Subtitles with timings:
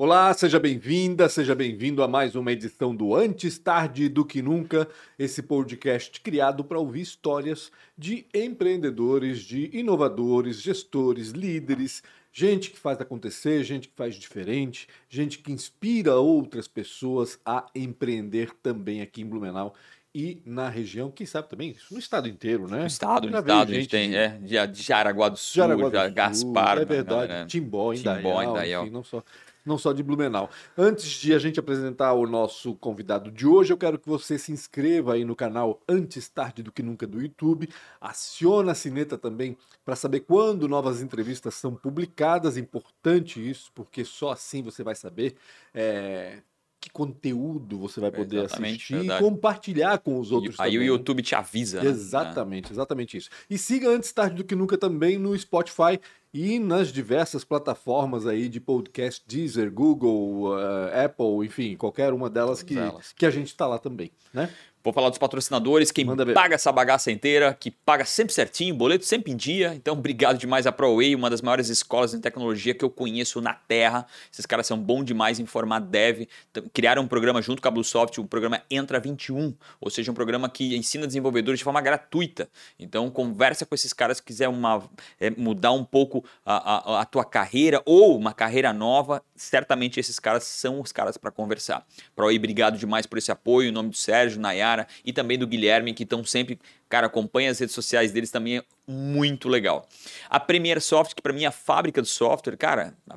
[0.00, 4.86] Olá, seja bem-vinda, seja bem-vindo a mais uma edição do Antes Tarde do Que Nunca,
[5.18, 12.00] esse podcast criado para ouvir histórias de empreendedores, de inovadores, gestores, líderes,
[12.32, 18.52] gente que faz acontecer, gente que faz diferente, gente que inspira outras pessoas a empreender
[18.62, 19.74] também aqui em Blumenau
[20.14, 22.80] e na região, quem sabe também, no estado inteiro, né?
[22.80, 25.98] No estado, no estado, a gente tem, é, de, de Jaraguá do Sul, Jaraguá do
[25.98, 27.46] Sul, Gaspar, é verdade, né, né?
[27.46, 28.82] Timbó, Timbó, Indaial, Indaial.
[28.84, 29.22] enfim, não só,
[29.64, 30.48] não só de Blumenau.
[30.76, 34.50] Antes de a gente apresentar o nosso convidado de hoje, eu quero que você se
[34.52, 37.68] inscreva aí no canal Antes Tarde do Que Nunca do YouTube,
[38.00, 44.30] aciona a sineta também para saber quando novas entrevistas são publicadas, importante isso, porque só
[44.32, 45.34] assim você vai saber
[45.74, 46.38] é,
[46.80, 49.24] que conteúdo você vai poder Exatamente, assistir e verdade.
[49.24, 50.86] compartilhar com os outros E- Aí o também.
[50.86, 51.90] YouTube te avisa, né?
[51.90, 53.28] Exatamente, exatamente isso.
[53.50, 56.00] E siga antes tarde do que nunca também no Spotify
[56.32, 62.62] e nas diversas plataformas aí de podcast, Deezer, Google, eh, Apple, enfim, qualquer uma delas
[62.62, 63.12] que, Todas elas.
[63.12, 64.50] que a gente está lá também, né?
[64.82, 66.34] Vou falar dos patrocinadores, quem Manda ver.
[66.34, 69.74] paga essa bagaça inteira, que paga sempre certinho, boleto sempre em dia.
[69.74, 73.54] Então, obrigado demais a ProWay, uma das maiores escolas de tecnologia que eu conheço na
[73.54, 74.06] Terra.
[74.32, 76.28] Esses caras são bons demais em formar dev.
[76.50, 80.14] Então, Criaram um programa junto com a Bluesoft, o programa Entra 21, ou seja, um
[80.14, 82.48] programa que ensina desenvolvedores de forma gratuita.
[82.78, 84.82] Então, conversa com esses caras se quiser uma,
[85.20, 89.22] é, mudar um pouco a, a, a tua carreira ou uma carreira nova.
[89.34, 91.84] Certamente esses caras são os caras para conversar.
[92.14, 93.68] ProWay, obrigado demais por esse apoio.
[93.68, 96.58] Em nome do Sérgio, Nayara e também do Guilherme, que estão sempre.
[96.88, 99.86] Cara, acompanha as redes sociais deles também, é muito legal.
[100.28, 103.16] A Premier Soft, que para mim é a fábrica do software, cara, a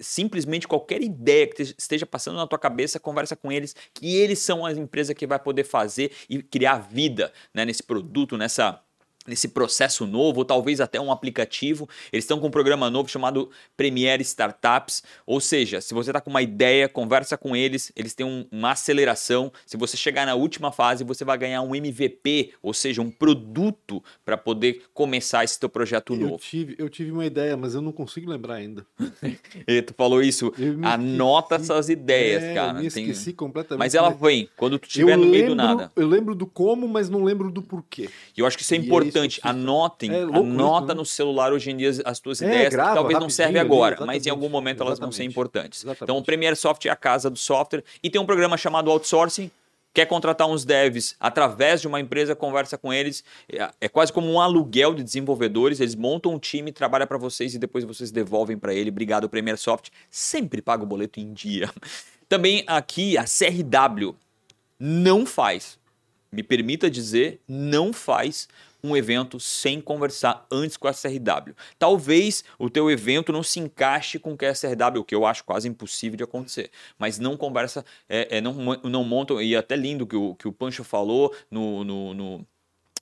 [0.00, 4.38] simplesmente qualquer ideia que te- esteja passando na tua cabeça, conversa com eles, que eles
[4.38, 8.80] são as empresas que vai poder fazer e criar vida né, nesse produto, nessa
[9.28, 11.88] nesse processo novo, ou talvez até um aplicativo.
[12.12, 16.30] Eles estão com um programa novo chamado Premiere Startups, ou seja, se você está com
[16.30, 19.52] uma ideia, conversa com eles, eles têm um- uma aceleração.
[19.66, 24.02] Se você chegar na última fase, você vai ganhar um MVP, ou seja, um produto
[24.24, 26.38] para poder começar esse teu projeto Eu novo.
[26.38, 28.84] tive, eu tive uma ideia, mas eu não consigo lembrar ainda.
[29.66, 30.52] E tu falou isso,
[30.82, 31.72] anota esqueci.
[31.72, 32.78] essas ideias, É, cara.
[32.78, 33.78] Eu me Tem- esqueci completamente.
[33.78, 35.92] Mas ela vem quando tu estiver no meio do lembro- nada.
[35.94, 38.08] Eu lembro do como, mas não lembro do porquê.
[38.36, 38.90] E eu acho que isso é E é isso
[39.26, 39.40] importante.
[39.42, 40.94] Anotem, É louco anota isso, né?
[40.94, 43.56] no celular hoje em dia as- as tuas É, ideias, grava que talvez não servem
[43.56, 45.80] rapidinho ali, agora, mas em algum momento elas vão ser importantes.
[45.80, 46.02] Exatamente.
[46.04, 49.50] Então, o Premiere Soft é a casa do software e tem um programa chamado Outsourcing.
[49.94, 53.24] Quer contratar uns devs através de uma empresa, conversa com eles.
[53.48, 55.80] É- É quase como um aluguel de desenvolvedores.
[55.80, 58.90] Eles montam um time, trabalham para vocês e depois vocês devolvem para ele.
[58.90, 59.88] Obrigado, Premiere Soft.
[60.10, 61.68] Sempre paga o boleto em dia.
[62.28, 64.14] Também aqui a CRW
[64.78, 65.78] não faz,
[66.30, 68.46] me permita dizer, não faz
[68.82, 71.54] um evento sem conversar antes com a CRW.
[71.78, 75.14] Talvez o teu evento não se encaixe com o que é a CRW, o que
[75.14, 76.70] eu acho quase impossível de acontecer.
[76.98, 80.46] Mas não conversa, é, é, não, não montam, e é até lindo que o, que
[80.46, 82.46] o Pancho falou no, no, no,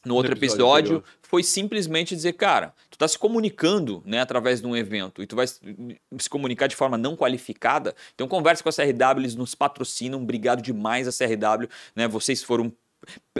[0.04, 1.04] no outro episódio episódio, anterior.
[1.22, 5.34] foi simplesmente dizer, cara, tu tá se comunicando, né, através de um evento e tu
[5.36, 5.60] vai se
[6.18, 10.62] se comunicar de forma não qualificada, então conversa com a CRW, eles nos patrocinam, obrigado
[10.62, 12.72] demais a CRW, né, vocês foram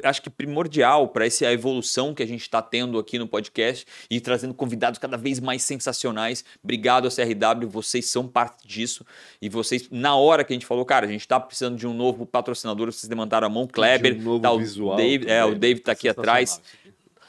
[0.04, 4.20] acho que primordial para essa evolução que a gente está tendo aqui no podcast e
[4.20, 6.44] trazendo convidados cada vez mais sensacionais.
[6.62, 9.04] Obrigado a CRW, vocês são parte disso.
[9.40, 11.94] E vocês, na hora que a gente falou, cara, a gente está precisando de um
[11.94, 15.46] novo patrocinador, vocês levantaram a mão, Kleber, um novo tá o visual Dave, é, o
[15.46, 15.60] também.
[15.60, 16.60] Dave tá aqui atrás.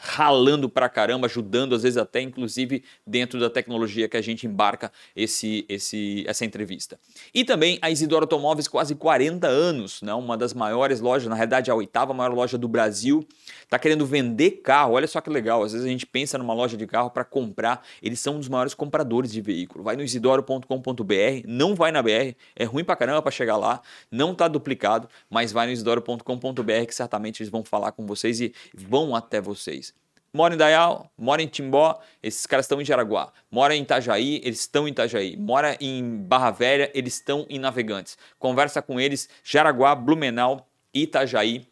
[0.07, 4.89] Ralando pra caramba, ajudando às vezes até inclusive dentro da tecnologia que a gente embarca
[5.13, 6.97] esse, esse, essa entrevista.
[7.33, 10.13] E também a Isidoro Automóveis, quase 40 anos, né?
[10.13, 13.27] uma das maiores lojas, na realidade a oitava maior loja do Brasil,
[13.61, 14.93] está querendo vender carro.
[14.93, 17.83] Olha só que legal, às vezes a gente pensa numa loja de carro para comprar,
[18.01, 19.83] eles são um dos maiores compradores de veículo.
[19.83, 24.33] Vai no isidoro.com.br, não vai na BR, é ruim pra caramba para chegar lá, não
[24.33, 29.13] tá duplicado, mas vai no isidoro.com.br que certamente eles vão falar com vocês e vão
[29.13, 29.96] até vocês.
[30.37, 33.33] Mora em Dayal, mora em Timbó, esses caras estão em Jaraguá.
[33.49, 35.35] Mora em Itajaí, eles estão em Itajaí.
[35.35, 38.19] Mora em Barra Velha, eles estão em Navegantes.
[38.37, 41.65] Conversa com eles, Jaraguá, Blumenau, Itajaí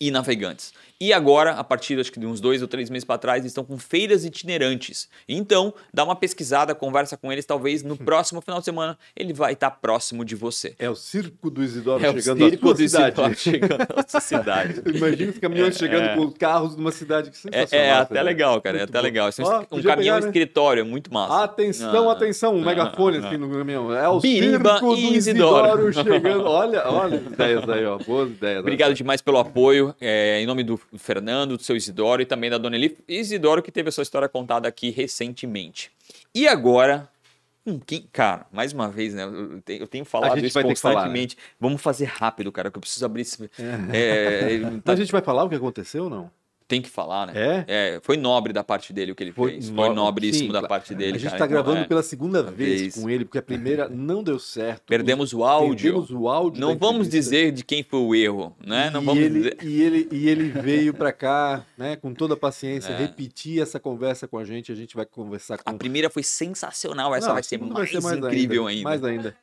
[0.00, 0.72] e Navegantes.
[1.02, 3.50] E agora, a partir acho que de uns dois ou três meses para trás, eles
[3.50, 5.08] estão com feiras itinerantes.
[5.28, 9.54] Então, dá uma pesquisada, conversa com eles, talvez no próximo final de semana ele vai
[9.54, 10.76] estar próximo de você.
[10.78, 13.34] É o circo do Isidoro É chegando à circo sua do Isidoro cidade.
[13.42, 14.82] chegando à sua cidade.
[14.94, 16.14] Imagina os caminhões chegando é.
[16.14, 17.84] com os carros numa cidade que É, sensacional.
[17.84, 18.22] é até né?
[18.22, 18.76] legal, cara.
[18.76, 19.04] É Muito até bom.
[19.04, 19.28] legal.
[19.28, 20.26] É Ó, um caminhão pegar, né?
[20.28, 21.42] escritório, é muito massa.
[21.42, 23.92] Atenção, Ah, atenção, um ah, megafone ah, assim no caminhão.
[23.92, 25.88] É o Biriba circo do Isidoro.
[25.90, 26.44] Isidoro chegando.
[26.44, 27.98] Olha, olha as ideias aí, ó.
[27.98, 28.60] Boas ideias.
[28.60, 32.58] Obrigado demais pelo apoio, é, em nome do Fernando, do seu Isidoro e também da
[32.58, 32.96] Dona Eli.
[33.08, 35.90] Isidoro que teve a sua história contada aqui recentemente.
[36.34, 37.08] E agora,
[37.86, 38.08] quem.
[38.12, 39.24] Cara, mais uma vez, né?
[39.24, 41.00] Eu tenho, eu tenho falado gente isso vai ter que falar, né?
[41.00, 41.36] constantemente.
[41.60, 43.50] Vamos fazer rápido, cara, que eu preciso abrir esse.
[43.92, 46.30] É, Então tá- a gente vai falar o que aconteceu ou não?
[46.68, 47.32] Tem que falar, né?
[47.34, 47.64] É?
[47.96, 49.68] É, foi nobre da parte dele o que ele fez.
[49.68, 51.16] Foi no- nobríssimo sim, da parte dele.
[51.16, 51.84] A gente tá Então, gravando é.
[51.84, 52.94] pela segunda vez, vez.
[52.94, 54.82] com ele, porque a primeira não deu certo.
[54.86, 55.92] Perdemos o áudio.
[55.92, 56.60] Perdemos o áudio.
[56.60, 58.90] Não vamos dizer de quem foi o erro, né?
[58.90, 59.56] Não e, vamos ele, dizer.
[59.62, 62.96] e, ele, e ele veio pra cá, né, com toda a paciência, É.
[62.96, 64.72] repetir essa conversa com a gente.
[64.72, 68.00] A gente vai conversar com A primeira foi sensacional, essa Não, vai ser vai ser
[68.00, 68.82] mais incrível ainda.
[68.84, 69.36] Mais ainda.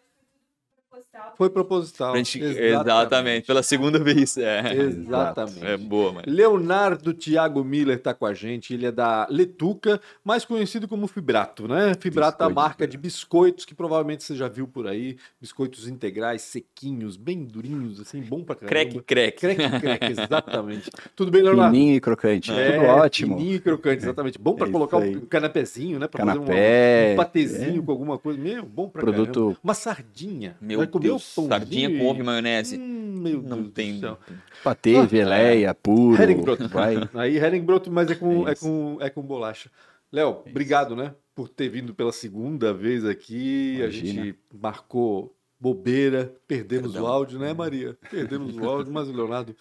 [1.37, 2.15] Foi proposital.
[2.15, 4.37] Gente- Exatamente, pela segunda vez.
[4.37, 5.65] É, Exatamente.
[5.65, 6.25] é boa, mano.
[6.27, 11.67] Leonardo Thiago Miller está com a gente, ele é da Letuca, mais conhecido como Fibrato,
[11.67, 11.93] né?
[11.99, 16.41] Fibrato é a marca de biscoitos que provavelmente você já viu por aí, biscoitos integrais,
[16.41, 18.69] sequinhos, bem durinhos, assim, bom pra caramba.
[18.69, 19.39] Crack, crack.
[19.39, 20.89] Crack, crack, exatamente.
[21.15, 21.73] Tudo bem, Leonardo?
[21.75, 22.51] Fininho e crocante.
[22.51, 23.37] É, Tudo ótimo.
[23.37, 24.37] Fininho e crocante, exatamente.
[24.39, 25.15] Bom pra É colocar aí.
[25.15, 26.07] um canapézinho, né?
[26.07, 28.39] Pra fazer Canapé, um, um patezinho com alguma coisa.
[28.39, 29.57] Meu, bom pra Produto- caramba.
[29.63, 30.55] Uma sardinha.
[30.61, 32.77] Meu Deus, sardinha com ovo e maionese.
[32.77, 33.99] Hum, meu não Deus tem.
[33.99, 34.17] do.
[34.63, 36.21] Patê, Ah, geleia, puro.
[36.21, 36.67] Herringbroto.
[36.69, 36.95] Vai.
[37.13, 39.69] Aí Herringbroto, mas é com, É é com, é com bolacha.
[40.11, 41.13] Léo, obrigado, né?
[41.35, 43.75] Por ter vindo pela segunda vez aqui.
[43.81, 44.23] A Imagina.
[44.23, 47.07] gente marcou bobeira, perdemos Perdão.
[47.07, 47.97] o áudio, né, Maria?
[48.09, 49.55] Perdemos o áudio, mas o Leonardo,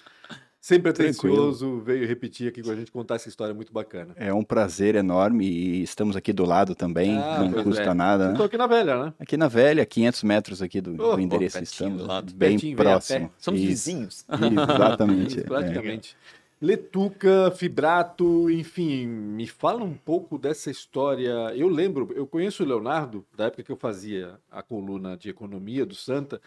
[0.60, 1.34] sempre Tranquilo.
[1.34, 4.12] atencioso, veio repetir aqui com a gente, contar essa história muito bacana.
[4.16, 7.94] É um prazer enorme e estamos aqui do lado também, Ah, não custa é.
[7.94, 8.24] nada.
[8.30, 8.44] Estou né?
[8.46, 9.14] aqui na velha, né?
[9.18, 12.34] Aqui na Velha, 500 metros aqui do, Oh, do endereço pertinho estamos, do lado.
[12.34, 13.30] bem próximo.
[13.38, 14.24] Somos vizinhos.
[14.28, 15.40] Exatamente.
[15.40, 15.42] É.
[15.44, 16.16] praticamente.
[16.60, 21.30] Letuca, Fibrato, enfim, me fala um pouco dessa história.
[21.54, 25.86] Eu lembro, eu conheço o Leonardo, da época que eu fazia a coluna de economia
[25.86, 26.40] do Santa,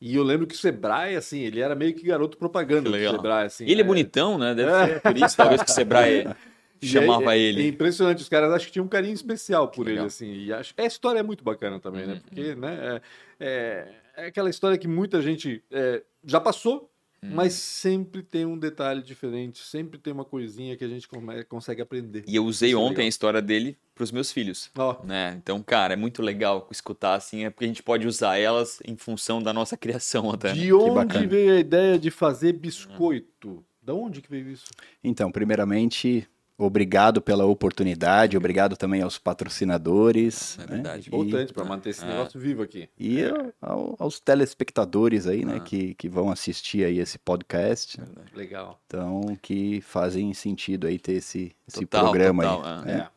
[0.00, 3.14] e eu lembro que o Sebrae, assim, ele era meio que garoto propaganda do legal.
[3.14, 3.64] Sebrae, assim.
[3.64, 3.84] Ele é né?
[3.84, 4.54] bonitão, né?
[4.54, 4.86] Deve É.
[4.86, 6.26] ser por isso, talvez, que o Sebrae
[6.82, 7.62] chamava é- ele.
[7.62, 10.06] É impressionante, os caras acham que tinham um carinho especial por Que ele, legal.
[10.06, 10.30] assim.
[10.32, 12.14] E acho, a história é muito bacana também, né?
[12.14, 13.00] Uhum, Porque, né,
[13.40, 13.88] é, é,
[14.24, 16.90] é aquela história que muita gente é, já passou,
[17.24, 17.34] Uhum.
[17.34, 21.08] mas sempre tem um detalhe diferente, sempre tem uma coisinha que a gente
[21.48, 22.24] consegue aprender.
[22.26, 23.06] E eu usei Isso é ontem legal.
[23.06, 24.70] a história dele pros meus filhos.
[24.76, 25.34] Ó, Né?
[25.42, 28.96] Então, cara, é muito legal escutar assim, é porque a gente pode usar elas em
[28.96, 30.48] função da nossa criação até.
[30.48, 30.54] né?
[30.54, 33.64] de onde veio a ideia de fazer biscoito?
[33.82, 34.66] Da onde que veio isso?
[35.02, 36.26] Então, primeiramente,
[36.64, 40.58] obrigado pela oportunidade, obrigado também aos patrocinadores.
[40.58, 40.66] É né?
[40.68, 41.10] verdade.
[41.10, 42.08] E- Importante para manter esse É.
[42.08, 42.88] negócio vivo aqui.
[42.98, 43.20] E
[43.60, 45.60] ao- aos telespectadores aí, né, Ah.
[45.60, 48.00] que, que vão assistir aí esse podcast.
[48.34, 48.80] Legal.
[48.86, 52.90] Então, que fazem sentido aí ter esse, esse Total, programa total, aí.
[52.90, 52.96] é.
[52.98, 53.08] né?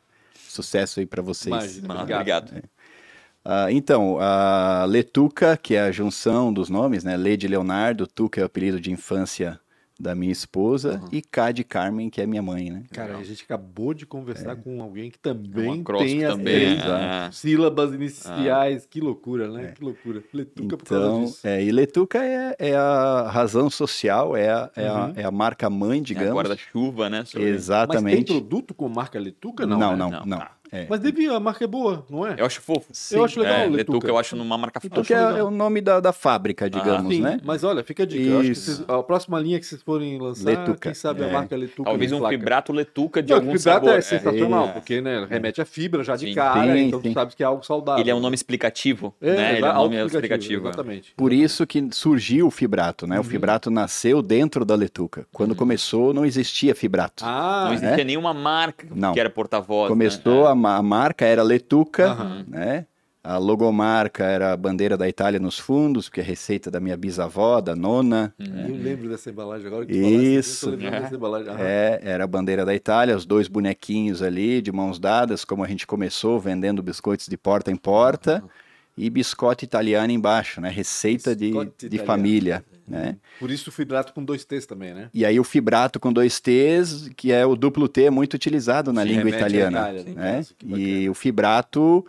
[0.47, 1.47] Sucesso aí para vocês.
[1.53, 1.93] Imagina.
[1.93, 2.43] Ah, Obrigado.
[2.49, 2.69] obrigado.
[3.45, 7.15] Ah, então, a Letuca, que é a junção dos nomes, né?
[7.15, 9.59] Lê de Leonardo, Tuca é o apelido de infância
[9.99, 11.07] da minha esposa, Uhum.
[11.11, 12.83] e K de Carmen, que é minha mãe, né?
[12.91, 13.21] Cara, Legal.
[13.21, 16.81] a gente acabou de conversar com alguém que também É acróstico tem as também, três
[16.85, 17.29] é.
[17.31, 18.85] sílabas iniciais.
[18.89, 19.73] Que loucura, né?
[19.75, 20.23] Que loucura.
[20.33, 21.47] Letuca por causa Então, disso.
[21.47, 24.97] é, e Letuca é, é a razão social, é a, é, Uhum.
[24.97, 26.33] a, é a marca mãe, É digamos.
[26.33, 27.23] guarda-chuva, né?
[27.25, 28.25] sobre- Mas tem Exatamente.
[28.33, 29.65] produto com marca Letuca?
[29.65, 29.97] Não, não, né?
[29.97, 30.37] não, Não, não.
[30.39, 30.51] tá.
[30.71, 30.85] É.
[30.89, 32.35] Mas devia, a marca é boa, não é?
[32.37, 32.87] Eu acho fofo.
[33.11, 33.93] Eu acho legal é, o Letuca.
[33.93, 34.07] Letuca.
[34.07, 34.93] eu acho numa marca fofa.
[34.95, 37.39] Porque é, é o nome da, da fábrica, digamos, Sim, né?
[37.43, 38.23] mas olha, fica a dica.
[38.23, 40.77] Eu acho que vocês- a próxima linha que vocês forem lançar, Letuca.
[40.79, 41.31] quem sabe a É.
[41.31, 41.83] marca Letuca.
[41.89, 42.37] Talvez um placa.
[42.37, 43.97] vibrato Letuca de Não, algum o vibrato sabor.
[43.97, 44.71] é sensacional, É.
[44.73, 46.33] porque né, remete a fibra já de Sim.
[46.35, 47.13] cara, Sim, então tu sim.
[47.13, 48.01] sabes que é algo saudável.
[48.01, 49.57] Ele é um nome explicativo, É, né?
[49.57, 50.67] Ele é um nome explicativo.
[50.67, 50.69] é.
[50.69, 51.13] Exatamente.
[51.15, 53.15] Por isso que surgiu o Fibrato, né?
[53.15, 53.21] Uhum.
[53.21, 55.25] O Fibrato nasceu dentro da Letuca.
[55.31, 57.23] Quando começou, não existia Fibrato.
[57.25, 59.87] Ah, Não existia nenhuma marca que era porta-voz.
[59.89, 60.49] Começou, né?
[60.51, 62.45] a, ma- a marca era Letuca, Aham.
[62.47, 62.85] né?
[63.23, 67.59] A logomarca era a bandeira da Itália nos fundos, porque é receita da minha bisavó,
[67.59, 68.33] da nona.
[68.39, 70.67] eu lembro dessa embalagem agora que tu Isso.
[70.67, 70.99] falasse, eu É.
[71.01, 71.49] dessa embalagem.
[71.49, 71.59] Aham.
[71.61, 75.67] É, era a bandeira da Itália, os dois bonequinhos ali, de mãos dadas, como a
[75.67, 78.41] gente começou, vendendo biscoitos de porta em porta,
[78.97, 80.69] e biscoito italiano embaixo, né?
[80.69, 82.05] Receita de, Biscotti de italiano.
[82.07, 83.17] família, né?
[83.39, 85.09] Por isso o fibrato com dois T's também, né?
[85.13, 88.93] E aí o fibrato com dois T's, que é o duplo T, é muito utilizado
[88.93, 89.79] na Sim, língua italiana.
[89.79, 90.45] Itália, né?
[90.63, 90.81] bacana.
[90.81, 92.05] E o fibrato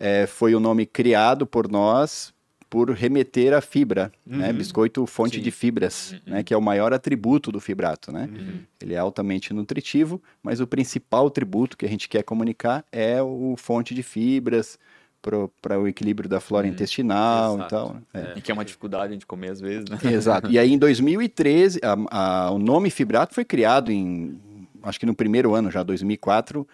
[0.00, 2.32] é, foi o nome criado por nós
[2.72, 4.48] por remeter à fibra, né?
[4.48, 4.56] Uhum.
[4.56, 5.42] Biscoito fonte Sim.
[5.42, 6.42] de fibras, né?
[6.42, 8.30] Que é o maior atributo do fibrato, né?
[8.32, 8.60] Uhum.
[8.80, 13.56] Ele é altamente nutritivo, mas o principal tributo que a gente quer comunicar é o
[13.58, 14.78] fonte de fibras
[15.22, 17.58] para o equilíbrio da flora intestinal Uhum.
[17.58, 17.66] Exato.
[17.66, 17.94] e tal.
[17.94, 18.00] né?
[18.34, 18.38] É.
[18.38, 19.98] E que é uma dificuldade de comer às vezes, né?
[20.12, 20.50] Exato.
[20.50, 24.38] E aí, em 2013, a- a- o nome Fibrato foi criado em,
[24.82, 26.66] acho que no primeiro ano, já 2004,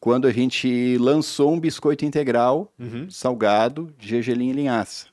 [0.00, 3.10] quando a gente lançou um biscoito integral Uhum.
[3.10, 5.06] salgado de gergelim e linhaça.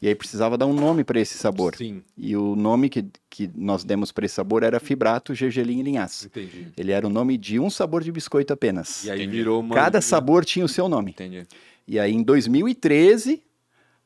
[0.00, 1.74] E aí precisava dar um nome para esse sabor.
[1.74, 5.82] Sim, E o nome que, que nós demos para esse sabor era Fibrato, gergelim e
[5.82, 6.26] linhaça.
[6.26, 6.68] entendi.
[6.76, 9.04] Ele era o nome de um sabor de biscoito apenas.
[9.04, 9.38] E aí Entendi.
[9.38, 9.74] virou uma...
[9.74, 11.10] Cada sabor tinha o seu nome.
[11.10, 11.46] Entendi.
[11.88, 13.42] E aí, em 2013,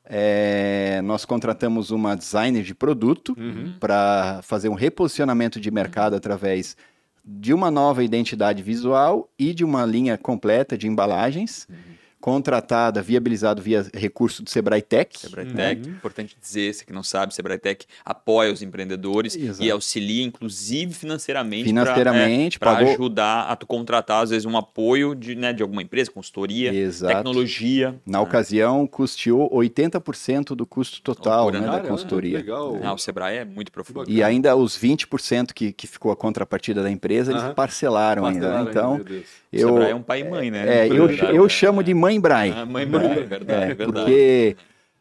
[0.04, 3.74] é, nós contratamos uma designer de produto Uhum.
[3.80, 6.76] para fazer um reposicionamento de mercado através
[7.24, 11.68] de uma nova identidade visual e de uma linha completa de embalagens,
[12.22, 15.18] contratada, viabilizado via recurso do Sebrae Tech.
[15.18, 15.54] Sebrae Uhum.
[15.54, 19.62] Tech, importante dizer, você que não sabe, Sebrae Tech apoia os empreendedores Exato.
[19.62, 25.14] e auxilia, inclusive financeiramente, Financeiramente, para pagou- ajudar a tu contratar, às vezes, um apoio
[25.16, 27.12] de, né, de alguma empresa, consultoria, Exato.
[27.12, 27.96] tecnologia.
[28.06, 31.66] Na ocasião, custeou 80% do custo total né, né?
[31.66, 32.30] da Caramba, consultoria.
[32.38, 32.78] que legal.
[32.84, 34.08] Ah, o Sebrae é muito profundo.
[34.08, 37.54] E ainda os 20% que, que ficou a contrapartida da empresa, eles Aham.
[37.54, 38.40] parcelaram ainda.
[38.40, 38.70] Parcelaram né?
[38.70, 39.24] Então, Deus.
[39.52, 40.86] O eu, Sebrae é um pai e mãe, né?
[40.86, 41.48] é, eu, eu né?
[41.48, 42.50] chamo de mãe Brai.
[42.56, 43.84] Ah, mãe, mãe, é verdade, É, é verdade.
[43.92, 44.56] porque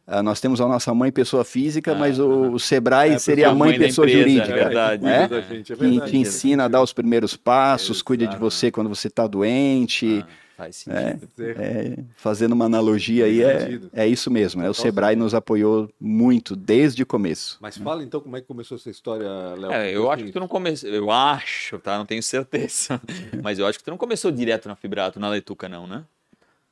[0.06, 3.48] ah, nós temos a nossa mãe pessoa física, Ah, mas o, o Sebrae É, seria
[3.50, 4.52] a mãe mãe pessoa empresa, jurídica.
[4.52, 4.98] é verdade.
[5.02, 5.28] que né?
[5.28, 6.10] da gente, é Que verdade.
[6.10, 10.24] te ensina a dar os primeiros passos, cuida de você quando você está doente.
[10.26, 11.28] Ah, faz sentido.
[11.58, 14.62] É, fazendo uma analogia aí, é, é isso mesmo.
[14.62, 14.68] Né?
[14.68, 17.58] O Sebrae nos apoiou muito desde o começo.
[17.60, 19.26] Mas fala então como é que começou essa história,
[19.56, 19.72] Léo.
[19.72, 20.88] É, eu acho que tu não começou.
[20.90, 21.96] Eu acho, tá?
[21.98, 23.00] Não tenho certeza.
[23.42, 26.04] Mas eu acho que tu não começou direto na Fibrato, na Letuca, não, né?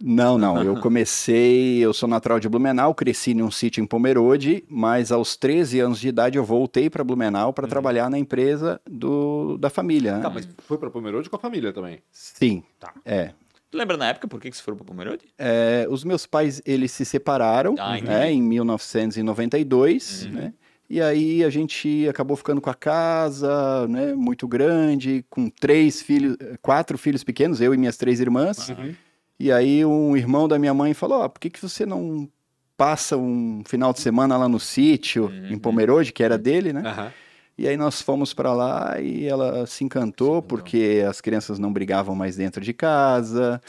[0.03, 0.63] Não, não.
[0.63, 5.81] Eu comecei, eu sou natural de Blumenau, cresci num sítio em Pomerode, mas aos 13
[5.81, 10.17] anos de idade eu voltei para Blumenau para trabalhar na empresa do, da família.
[10.17, 10.23] né?
[10.23, 11.99] Tá, mas foi pra Pomerode com a família também.
[12.11, 12.63] Sim.
[12.79, 12.93] Tá.
[13.05, 13.33] É.
[13.71, 15.27] Tu lembra na época por que que vocês foram pra Pomerode?
[15.39, 20.33] É, os meus pais, eles se separaram Ah, né, em 1992, Uhum.
[20.33, 20.53] né?
[20.89, 26.37] E aí a gente acabou ficando com a casa, né, muito grande, com três filhos,
[26.61, 28.71] quatro filhos pequenos, eu e minhas três irmãs.
[28.71, 28.93] Uhum.
[29.41, 32.29] E aí um irmão da minha mãe falou, ó, por que, que você não
[32.77, 35.49] passa um final de semana lá no sítio, Uhum.
[35.55, 36.83] em Pomerode, que era dele, né?
[36.85, 37.11] Aham.
[37.59, 42.15] E aí nós fomos para lá e ela se encantou porque as crianças não brigavam
[42.15, 43.61] mais dentro de casa,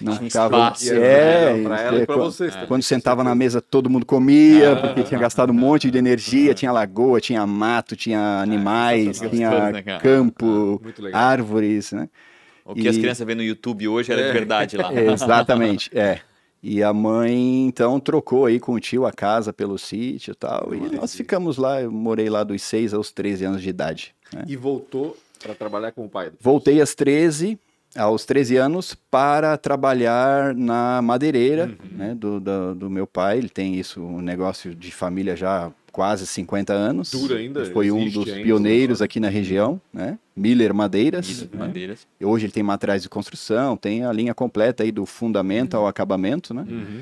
[0.00, 0.60] não ficavam...
[0.92, 2.52] É, pra ela e pra quando- vocês.
[2.52, 2.68] também.
[2.68, 4.76] quando sentava na mesa, todo mundo comia, Ah.
[4.76, 9.60] porque tinha gastado um monte de energia, tinha lagoa, tinha mato, tinha animais, sensacional.
[9.72, 11.20] tinha né, campo, legal.
[11.20, 12.08] árvores, né?
[12.72, 14.26] O que as E- crianças vêem no YouTube hoje era É.
[14.26, 14.90] de verdade lá.
[15.00, 16.20] Exatamente, é.
[16.62, 20.72] E a mãe, então, trocou aí com o tio a casa pelo sítio e tal,
[20.72, 24.14] e nós ficamos lá, eu morei lá dos 6 aos 13 anos de idade.
[24.32, 24.44] né?
[24.46, 26.30] E voltou pra trabalhar com o pai.
[26.40, 27.58] Voltei às 13,
[27.96, 31.96] aos 13 anos para trabalhar na madeireira Uhum.
[31.98, 33.38] né, do, do, do meu pai.
[33.38, 37.10] Ele tem isso, um negócio de família já quase 50 anos.
[37.10, 40.18] Dura ainda, Foi um dos ainda pioneiros aqui na região, né?
[40.34, 41.26] Miller Madeiras.
[41.26, 41.50] De né?
[41.54, 42.06] Madeiras.
[42.18, 45.86] E Hoje ele tem materiais de construção, tem a linha completa aí do fundamento ao
[45.86, 46.64] acabamento, né?
[46.68, 47.00] Uhum.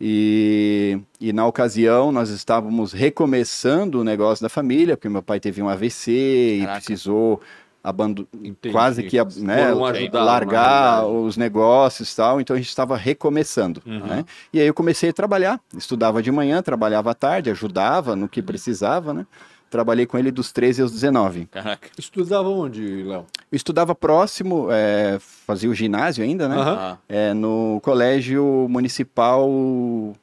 [0.00, 5.60] E, e na ocasião nós estávamos recomeçando o negócio da família, porque meu pai teve
[5.60, 6.78] um AVC e Caraca.
[6.78, 7.40] precisou
[7.82, 8.72] abando Entendi.
[8.72, 11.26] quase que né, ajudar, largar na realidade.
[11.26, 13.82] os negócios e tal, então a gente estava recomeçando.
[13.86, 14.00] Uhum.
[14.06, 14.24] né?
[14.52, 18.28] E aí eu comecei a trabalhar, estudava de manhã, trabalhava à tarde, ajudava no Uhum.
[18.28, 19.26] que precisava, né?
[19.70, 21.46] Trabalhei com ele dos 13 aos 19.
[21.46, 21.88] Caraca.
[21.96, 23.24] Estudava onde, Léo?
[23.52, 26.56] Eu estudava próximo, é, fazia o ginásio ainda, né?
[26.58, 29.48] Ah, É, no Colégio Municipal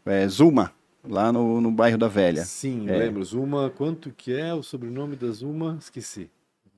[0.06, 0.72] é, Zuma,
[1.08, 2.44] lá no, no bairro da Velha.
[2.44, 2.98] Sim, É.
[2.98, 3.24] lembro.
[3.24, 5.78] Zuma, quanto que é o sobrenome da Zuma?
[5.80, 6.30] Esqueci.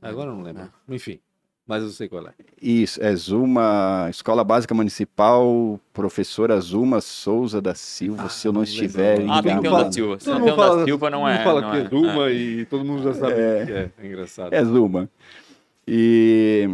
[0.01, 0.69] Agora eu não lembro.
[0.87, 1.19] Enfim,
[1.67, 2.33] mas eu sei qual é.
[2.61, 8.59] Isso, é Zuma, Escola Básica Municipal, professora Zuma Souza da Silva, Ah, se eu não
[8.59, 9.33] não estiver lembro.
[9.33, 10.19] ah tem um fala- da Silva.
[10.19, 11.43] Se Todo mundo um da fala- Silva, não é.
[11.43, 11.89] fala não que é é.
[11.89, 13.65] Zuma e todo mundo já sabe É.
[13.65, 13.91] que é.
[13.97, 14.53] É engraçado.
[14.53, 15.09] É Zuma.
[15.87, 16.69] E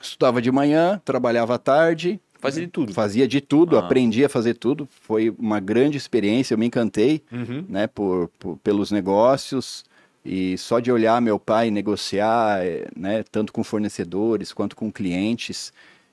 [0.00, 2.92] estudava de manhã, trabalhava à tarde, Fazia de tudo.
[2.92, 3.80] fazia de tudo, Ah.
[3.80, 4.86] aprendi a fazer tudo.
[5.00, 7.22] Foi uma grande experiência, eu me encantei.
[7.32, 7.64] Uhum.
[7.68, 9.84] né, por, por- pelos negócios
[10.26, 15.72] e só de olhar meu pai negociar, eh, né, tanto com fornecedores quanto com clientes,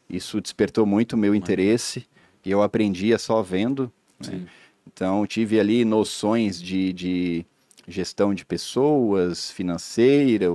[0.10, 2.06] isso despertou muito o meu interesse
[2.46, 3.92] e eu aprendia só vendo.
[4.20, 4.42] né.
[4.86, 7.46] Então tive ali noções de, de
[7.88, 10.48] gestão de pessoas, financeira,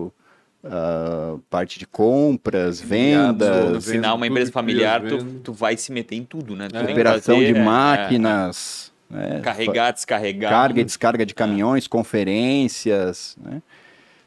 [0.62, 5.92] ah, parte de compras, vendas, No final, uma empresa familiar, ia tu, tu vai se
[5.92, 6.68] meter em tudo, né?
[6.68, 6.92] Tu É.
[6.92, 10.50] operação fazer, de é, máquinas, né, é, carregar, descarregar.
[10.50, 13.62] carga e descarga de caminhões, conferências, né?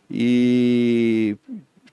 [0.09, 1.35] E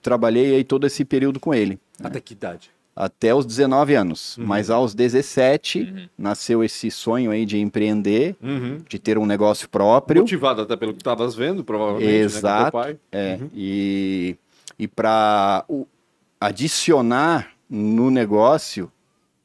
[0.02, 2.70] trabalhei aí todo esse período com ele, Até que idade?
[2.96, 4.36] até os 19 anos.
[4.38, 4.46] Uhum.
[4.46, 6.08] Mas aos 17 Uhum.
[6.18, 8.78] nasceu esse sonho aí de empreender, Uhum.
[8.88, 10.22] de ter um negócio próprio.
[10.22, 12.64] Motivado até pelo que estavas vendo, provavelmente, Exato.
[12.64, 12.98] né, com teu pai.
[13.12, 13.50] É, Uhum.
[13.54, 14.36] e,
[14.78, 15.64] e para
[16.40, 18.90] adicionar no negócio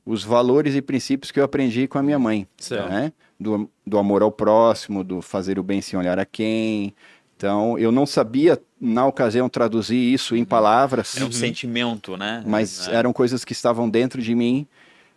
[0.06, 2.48] os valores e princípios que eu aprendi com a minha mãe.
[2.58, 2.90] Certo.
[2.90, 3.14] né?
[3.44, 6.96] Do, do amor ao próximo, do fazer o bem sem olhar a quem.
[7.36, 12.42] Então, eu não sabia, na ocasião, traduzir isso em palavras, Era um sentimento, né?
[12.46, 12.96] mas É.
[12.96, 14.66] eram coisas que estavam dentro de mim.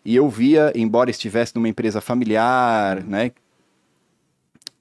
[0.04, 3.30] E eu via, embora estivesse numa empresa familiar, né,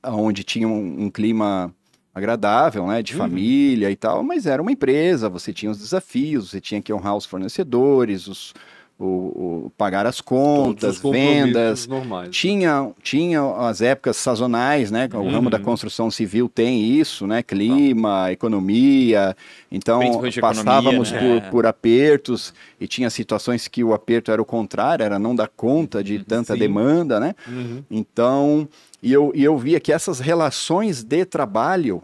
[0.04, 1.74] onde tinha um, um clima
[2.14, 3.18] agradável, né, de Uhum.
[3.20, 7.16] família e tal, mas era uma empresa, você tinha os desafios, você tinha que honrar
[7.16, 8.54] os fornecedores, os,
[8.98, 12.30] o, o- pagar as contas, vendas, normais.
[12.34, 15.10] tinha, tinha as épocas sazonais, né?
[15.14, 15.64] O ramo da Uhum.
[15.64, 17.44] construção civil tem isso, né?
[17.44, 19.36] Clima, economia.
[19.72, 20.00] Então,
[20.40, 21.42] passávamos economia, né?
[21.42, 25.50] por, por apertos e tinha situações que o aperto era o contrário, era não dar
[25.50, 26.60] conta de tanta Sim.
[26.60, 27.36] demanda, né?
[27.48, 27.84] Uhum.
[27.92, 28.68] Então,
[29.04, 32.02] e eu, e eu via que essas relações de trabalho,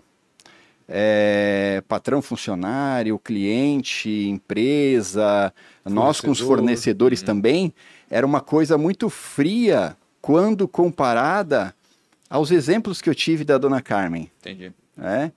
[0.93, 5.53] é, patrão funcionário, cliente, empresa,
[5.85, 6.57] nós com os Fornecedor.
[6.57, 7.73] fornecedores também,
[8.09, 11.73] era uma coisa muito fria quando comparada
[12.29, 14.73] aos exemplos que eu tive da dona Carmen Entendi.
[14.97, 15.31] né?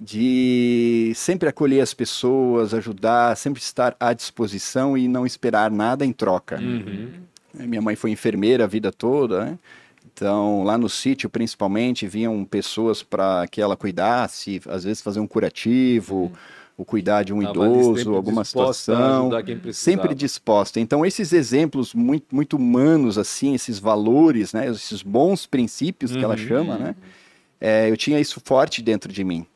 [0.00, 6.12] De sempre acolher as pessoas, ajudar, sempre estar à disposição e não esperar nada em
[6.12, 6.58] troca.
[6.58, 7.10] Uhum.
[7.54, 9.58] Minha mãe foi enfermeira a vida toda, né?
[10.18, 15.28] Então, lá no sítio, principalmente, vinham pessoas para que ela cuidasse, às vezes fazer um
[15.28, 16.32] curativo,
[16.76, 19.30] ou cuidar de um Tava idoso, alguma situação
[19.72, 20.80] sempre disposta.
[20.80, 26.34] Então, esses exemplos muito, muito humanos, assim, esses valores, né, esses bons princípios que ela
[26.34, 26.46] Uhum.
[26.48, 26.96] chama, né,
[27.60, 29.46] é, eu tinha isso forte dentro de mim.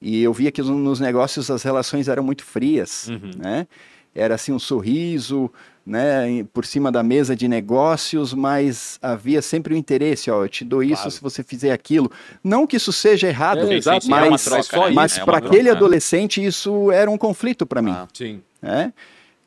[0.00, 3.30] E eu via que no- nos negócios as relações eram muito frias, Uhum.
[3.38, 3.66] né?
[4.14, 5.50] Era assim um sorriso,
[5.86, 10.64] né, por cima da mesa de negócios, mas havia sempre o interesse, ó, eu te
[10.64, 11.10] dou isso Claro.
[11.12, 12.10] se você fizer aquilo.
[12.42, 14.92] Não que isso seja errado, É, exato, sim, é mas, troca, só né?
[14.94, 15.70] mas É para aquele né?
[15.70, 18.08] adolescente isso era um conflito para mim Ah.
[18.12, 18.42] Sim.
[18.60, 18.92] né?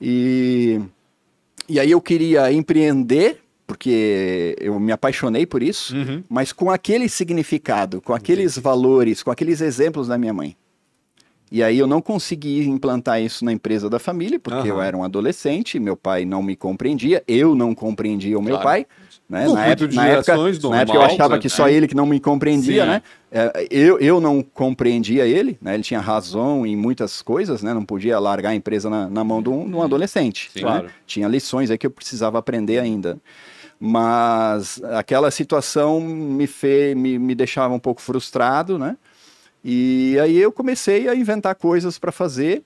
[0.01, 0.79] E,
[1.67, 6.23] e aí eu queria empreender, porque eu me apaixonei por isso, Uhum.
[6.29, 10.55] mas com aquele significado, com aqueles valores, com aqueles exemplos da minha mãe.
[11.51, 14.85] E aí eu não consegui implantar isso na empresa da família, porque eu Aham.
[14.85, 18.63] era um adolescente, meu pai não me compreendia, eu não compreendia o meu Claro.
[18.63, 18.85] pai.
[19.27, 19.47] Né?
[19.47, 21.39] Na, época, na, época, gerações, na época eu normal, achava né?
[21.39, 22.89] que só ele que não me compreendia, Sim.
[22.89, 23.01] né?
[23.31, 25.75] É, eu, eu não compreendia ele, né?
[25.75, 27.71] Ele tinha razão em muitas coisas, né?
[27.71, 30.49] Não podia largar a empresa na, na mão de um, de um adolescente.
[30.51, 30.61] Sim.
[30.61, 30.65] né?
[30.65, 30.89] Claro.
[31.05, 33.19] Tinha lições aí que eu precisava aprender ainda.
[33.79, 38.97] Mas aquela situação me, fe, me, me deixava um pouco frustrado, né?
[39.63, 42.63] E aí eu comecei a inventar coisas para fazer,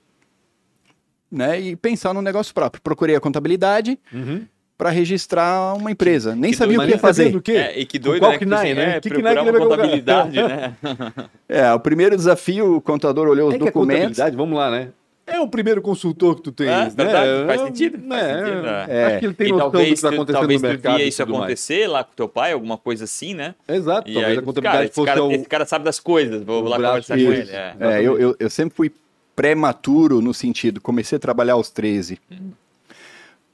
[1.32, 1.60] né?
[1.60, 2.82] E pensar no negócio próprio.
[2.82, 4.46] Procurei a contabilidade Uhum.
[4.78, 6.36] para registrar uma empresa.
[6.36, 7.30] Nem que sabia o que ia nem sabia fazer.
[7.32, 7.54] do quê?
[7.54, 8.38] É, e que doido, qual né?
[8.38, 8.98] que nai, assim, né?
[8.98, 10.76] É, Que que nai que contabilidade, né?
[11.50, 14.00] É, o primeiro desafio, o contador olhou os É que a documentos.
[14.02, 14.90] contabilidade, vamos lá, né?
[15.26, 16.68] É o primeiro consultor que tu tem.
[16.68, 16.90] É, né?
[16.90, 18.86] verdade, faz É, sentido, faz é, sentido, né?
[18.90, 19.06] É.
[19.06, 20.96] Acho que ele tem e noção do que talvez, está acontecendo talvez no tu mercado.
[20.98, 21.44] via e isso tudo mais.
[21.44, 23.56] acontecer lá com teu pai, alguma coisa assim, né?
[23.68, 25.32] Exato, E talvez aí, a contabilidade cara, esse fosse cara, o...
[25.32, 27.50] esse cara sabe das coisas, vou o lá conversar com direito.
[27.50, 27.58] ele.
[27.58, 27.76] É.
[27.80, 28.92] É, eu, eu, eu sempre fui
[29.34, 32.20] prematuro no sentido, comecei a trabalhar aos 13.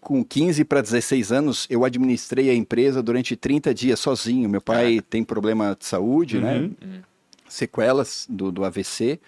[0.01, 4.49] Com 15 para 16 anos, eu administrei a empresa durante 30 dias sozinho.
[4.49, 6.58] Meu pai tem problema de saúde, né?
[6.58, 7.01] Uhum.
[7.47, 9.19] Sequelas do, do AVC.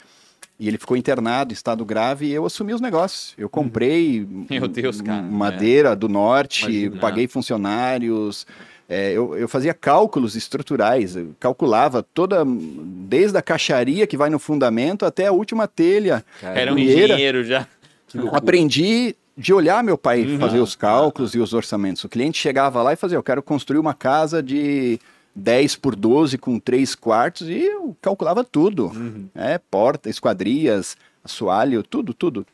[0.61, 3.33] E ele ficou internado, estado grave, e eu assumi os negócios.
[3.35, 7.01] Eu comprei Meu Deus, cara, madeira do norte, Imagina.
[7.01, 8.45] paguei funcionários.
[8.87, 14.37] é, eu, eu fazia cálculos estruturais, eu calculava toda, desde a caixaria que vai no
[14.37, 16.23] fundamento até a última telha.
[16.43, 17.67] Era um engenheiro já.
[18.31, 20.37] Aprendi de olhar meu pai Uhum.
[20.39, 22.03] fazer os cálculos e os orçamentos.
[22.03, 24.99] O cliente chegava lá e fazia, eu quero construir uma casa de
[25.35, 28.87] 10 por 12 com três quartos e eu calculava tudo.
[28.87, 29.27] Uhum.
[29.35, 32.45] É, porta, esquadrias, assoalho, tudo, tudo.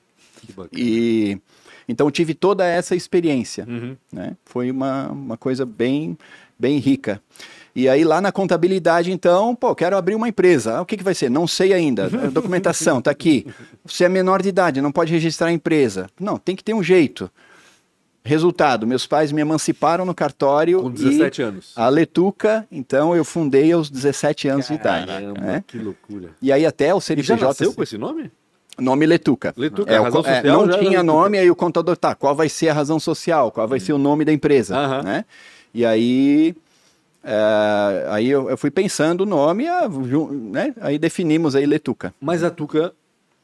[0.74, 1.38] E
[1.90, 3.96] então tive toda essa experiência, Uhum.
[4.12, 4.36] né?
[4.46, 6.18] Foi uma, uma coisa bem
[6.60, 7.22] bem rica.
[7.76, 10.78] E aí lá na contabilidade, então, pô, quero abrir uma empresa.
[10.78, 11.30] Ah, o que, que vai ser?
[11.30, 12.06] Não sei ainda.
[12.08, 13.46] A documentação tá aqui.
[13.86, 16.10] Você é menor de idade, não pode registrar a empresa.
[16.20, 17.30] Não, tem que ter um jeito.
[18.28, 21.74] Resultado, meus pais me emanciparam no cartório Com 17 e anos.
[21.76, 25.08] a Letuca, então eu fundei aos 17 anos de idade.
[25.08, 25.64] Caramba, né?
[25.66, 26.30] que loucura.
[26.42, 27.46] E aí até o E já CNPJ...
[27.46, 28.30] nasceu com esse nome?
[28.78, 29.54] Nome Letuca.
[29.58, 32.36] Letuca, É, o razão é, social não já tinha nome, aí o contador, tá, qual
[32.36, 35.04] vai ser a razão social, qual vai ser o nome da empresa, Aham.
[35.04, 35.26] né?
[35.74, 36.56] E aí,
[37.24, 39.88] é, aí eu, eu fui pensando o nome, ah,
[40.52, 40.74] né?
[40.82, 42.14] aí definimos aí Letuca.
[42.22, 42.94] Mas a Tuca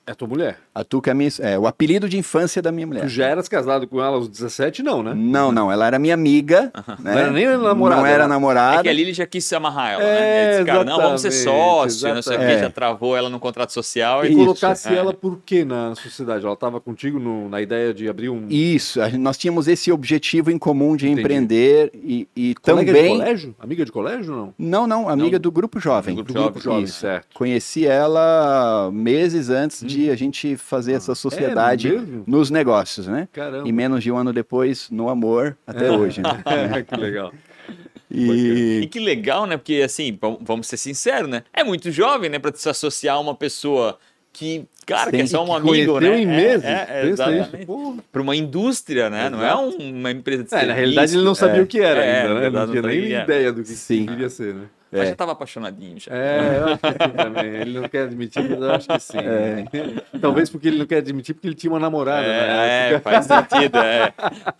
[0.05, 0.57] é tua mulher.
[0.75, 3.03] A Tuca é, minha, é o apelido de infância da minha mulher.
[3.03, 5.13] Tu já eras casado com ela aos 17, não, né?
[5.15, 6.71] Não, não, ela era minha amiga.
[6.99, 7.11] né?
[7.11, 8.79] Não era nem namorada, Não era ela- namorada.
[8.79, 10.43] É que a Lili já quis se amarrar ela, É, né?
[10.45, 12.59] Ele disse, cara, não, vamos ser exatamente, sócio, não sei o que, exatamente.
[12.61, 14.25] já travou ela no contrato social.
[14.25, 14.35] E E...
[14.35, 14.95] colocasse É.
[14.95, 16.43] ela por quê na sociedade?
[16.43, 20.57] Ela estava contigo no- na ideia de abrir um Isso, nós tínhamos esse objetivo em
[20.57, 21.21] comum de Entendi.
[21.21, 23.17] empreender e, e colega de também...
[23.17, 23.55] colégio?
[23.59, 24.53] Amiga de colégio ou não?
[24.57, 26.15] Não, não, amiga Não, do Grupo Jovem.
[26.15, 26.99] do Do grupo jovem, Isso.
[26.99, 27.27] certo.
[27.33, 32.23] Conheci ela meses antes de de a gente fazer essa sociedade É mesmo?
[32.27, 33.27] nos negócios, né?
[33.31, 33.67] Caramba.
[33.67, 36.21] E menos de um ano depois, no amor, até hoje.
[36.21, 36.29] Né?
[36.87, 37.31] que legal.
[38.11, 39.57] E E que legal, né?
[39.57, 41.43] Porque, assim, vam- vamos ser sinceros, né?
[41.53, 42.37] É muito jovem, né?
[42.39, 43.97] Pra se associar a uma pessoa
[44.31, 46.19] que, cara, que é Sim, só um amigo, né?
[46.19, 46.63] em É, meses.
[46.65, 47.09] É, é, isso.
[47.13, 47.65] exatamente.
[47.65, 47.95] Pô.
[48.11, 49.29] Pra uma indústria, né?
[49.29, 49.81] Não é Exato.
[49.83, 50.75] um- uma empresa de É, na serviço.
[50.79, 51.63] realidade ele não sabia é.
[51.63, 52.49] o que era É, ainda, né?
[52.49, 54.07] Não tinha nem ideia do que Sim.
[54.29, 54.65] ser, né?
[54.93, 55.09] Mas É.
[55.09, 56.11] já tava apaixonadinho, já.
[56.15, 57.45] É, eu acho que sim também.
[57.45, 59.17] Ele não quer admitir, mas eu acho que sim.
[59.17, 59.65] É.
[60.21, 63.25] Talvez porque ele não quer admitir, porque ele tinha uma namorada na É, é, faz
[63.25, 64.13] sentido, é.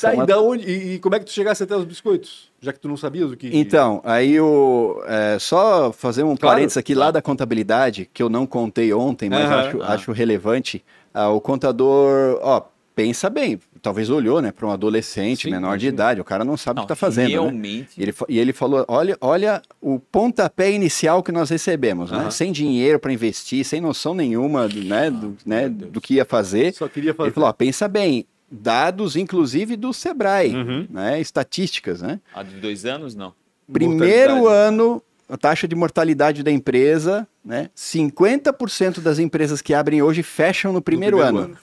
[0.00, 2.50] Tá, e, uma- da onde, e, e como é que tu chegasse até os biscoitos?
[2.60, 3.50] Já que tu não sabias o que...
[3.56, 8.28] Então, aí o é, só fazer um Claro, parênteses aqui lá da contabilidade, que eu
[8.28, 9.94] não contei ontem, mas Aham, acho, ah.
[9.94, 10.84] acho relevante.
[11.14, 12.62] Ah, o contador, ó,
[12.94, 16.56] pensa bem, talvez olhou, né, para um adolescente Sim, menor de idade, o cara não
[16.56, 17.32] sabe o que tá fazendo, né?
[17.32, 17.90] realmente.
[17.96, 22.30] E ele, e ele falou: olha, olha o pontapé inicial que nós recebemos, né?
[22.30, 26.74] Sem dinheiro para investir, sem noção nenhuma do, né, do, né, do que ia fazer.
[26.74, 27.28] Só queria fazer...
[27.28, 30.86] Ele falou: ó, pensa bem, dados inclusive do Sebrae, Uhum.
[30.90, 31.20] né?
[31.20, 32.20] Estatísticas, né?
[32.34, 33.32] Há de dois anos, não.
[33.70, 37.68] Primeiro ano, a taxa de mortalidade da empresa, né?
[37.76, 41.58] 50% das empresas que abrem hoje fecham no primeiro, primeiro ano.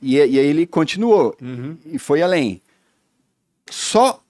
[0.00, 1.76] E, e aí ele continuou Uhum.
[1.86, 2.60] e foi além.
[3.70, 4.22] Só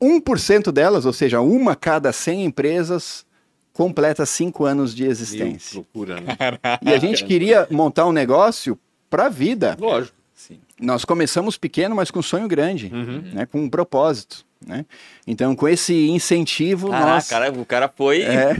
[0.00, 3.26] 1% delas, ou seja, uma a cada 100 empresas,
[3.72, 5.76] completa 5 anos de existência.
[5.76, 6.36] loucura, né?
[6.82, 8.78] E a gente queria montar um negócio
[9.10, 9.76] para a vida.
[9.78, 10.16] Lógico.
[10.34, 10.58] Sim.
[10.80, 13.22] Nós começamos pequeno, mas com sonho grande, Uhum.
[13.34, 13.46] né?
[13.46, 14.46] com um propósito.
[14.64, 14.84] Né?
[15.26, 17.28] Então, com esse incentivo, Caraca, nós...
[17.28, 18.22] cara, o cara foi.
[18.22, 18.56] É,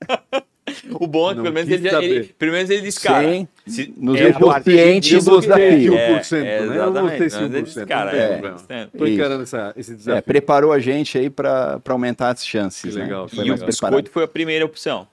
[0.92, 3.28] O bom é que pelo menos ele, já- ele- pelo menos ele disse, cara.
[3.28, 5.94] Sim, se- nos é ciente do desafio.
[5.96, 6.76] É, 1%, é, né?
[6.78, 8.86] Eu não sei Mas ele 1%, disse, cara, é, é.
[8.96, 10.22] Tô encarando essa, esse é, desafio.
[10.22, 12.92] preparou a gente aí para aumentar as chances.
[12.94, 13.28] Que legal, né?
[13.30, 13.90] que Foi E mais o preparado.
[13.94, 15.06] biscoito foi a primeira opção.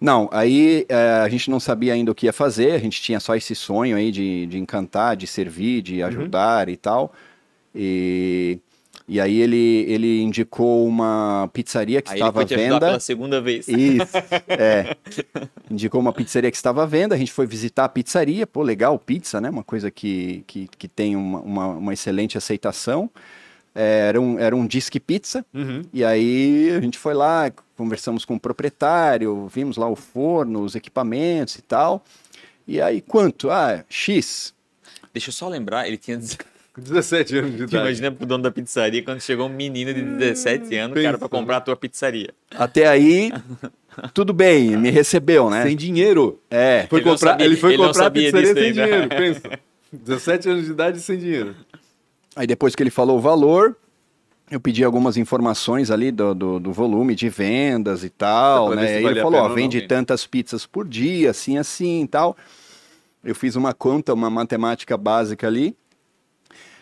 [0.00, 3.18] Não, aí é, a gente não sabia ainda o que ia fazer, a gente tinha
[3.18, 7.12] só esse sonho aí de, de encantar, de servir, de ajudar e tal.
[7.74, 8.58] E,
[9.08, 12.78] e aí ele, ele indicou uma pizzaria que Aí estava à venda.
[12.80, 13.66] pela segunda vez.
[13.66, 14.16] Isso,
[14.48, 14.94] é.
[15.70, 18.98] Indicou uma pizzaria que estava à venda, a gente foi visitar a pizzaria, pô, legal,
[18.98, 19.48] pizza, né?
[19.50, 23.10] Uma coisa que, que, que tem uma, uma, uma excelente aceitação.
[23.74, 25.82] É, Era um, era um disque pizza, Uhum.
[25.92, 30.74] e aí a gente foi lá, conversamos com o proprietário, vimos lá o forno, os
[30.74, 32.04] equipamentos e tal.
[32.66, 33.50] E aí, quanto?
[33.50, 34.52] Ah, X.
[35.14, 36.20] Deixa eu só lembrar, ele tinha.
[36.78, 37.76] Com 17 anos de idade.
[37.76, 41.28] imagina pro dono da pizzaria quando chegou um menino de 17 anos, cara, pensa, pra
[41.28, 42.32] comprar a tua pizzaria.
[42.52, 43.32] Até aí,
[44.14, 45.64] tudo bem, me recebeu, né?
[45.64, 46.40] Sem dinheiro.
[46.48, 46.86] É.
[46.88, 48.84] Foi Ele comprar, sabia- ele foi ele comprar a pizzaria sem ainda.
[48.84, 49.58] dinheiro, pensa.
[49.92, 51.56] 17 anos de idade sem dinheiro.
[52.36, 53.76] Aí depois que ele falou o valor,
[54.48, 59.02] eu pedi algumas informações ali do, do, do volume de vendas e tal, né?
[59.02, 59.88] Ele falou, ó, vende não.
[59.88, 62.36] tantas pizzas por dia, assim, assim e tal.
[63.24, 65.74] Eu fiz uma conta, uma matemática básica ali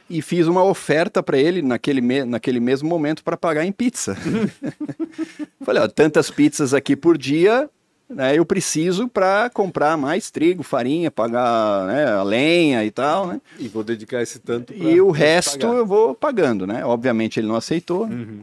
[0.08, 4.16] e fiz uma oferta para ele naquele, me naquele mesmo momento para pagar em pizza.
[5.64, 7.68] Falei, ó, tantas pizzas aqui por dia,
[8.08, 8.38] né?
[8.38, 13.40] Eu preciso para comprar mais trigo, farinha, pagar né, a lenha e tal, né?
[13.58, 15.74] E vou dedicar esse tanto pra E o resto pagar.
[15.74, 16.84] eu vou pagando, né?
[16.84, 18.04] Obviamente ele não aceitou.
[18.04, 18.40] Uhum.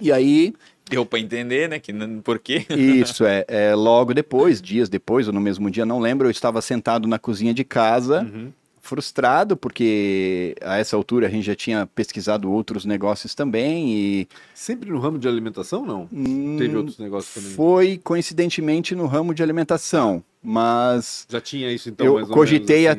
[0.00, 0.54] E aí,
[0.90, 1.78] Deu pra entender, né?
[1.78, 2.64] Que não, por quê?
[2.70, 6.62] isso é, é logo depois, dias depois, ou no mesmo dia, não lembro, eu estava
[6.62, 8.50] sentado na cozinha de casa, Uhum.
[8.88, 14.90] Frustrado, porque a essa altura a gente já tinha pesquisado outros negócios também e Sempre
[14.90, 16.08] no ramo de alimentação, não?
[16.12, 17.52] hum, Teve outros negócios também?
[17.52, 22.82] foi coincidentemente no ramo de alimentação, mas Já tinha isso então, eu mais ou cogitei
[22.88, 22.98] menos,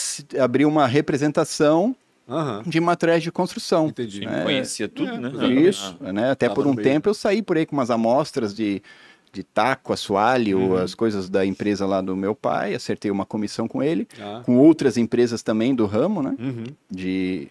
[0.00, 0.22] assim?
[0.32, 1.96] até abrir uma representação
[2.28, 3.88] Aham, de materiais de construção.
[3.88, 4.18] entendi.
[4.20, 5.28] Sim, É, conhecia tudo, é, né?
[5.30, 5.68] exatamente.
[5.68, 6.30] Isso, né?
[6.30, 6.82] Até por um meio.
[6.82, 8.82] tempo eu saí por aí com umas amostras de,
[9.32, 10.76] de taco, assoalho, Uhum.
[10.76, 14.58] as coisas da empresa lá do meu pai, acertei uma comissão com ele, Ah, com
[14.58, 16.36] outras empresas também do ramo, né?
[16.38, 16.64] uhum.
[16.90, 17.48] De,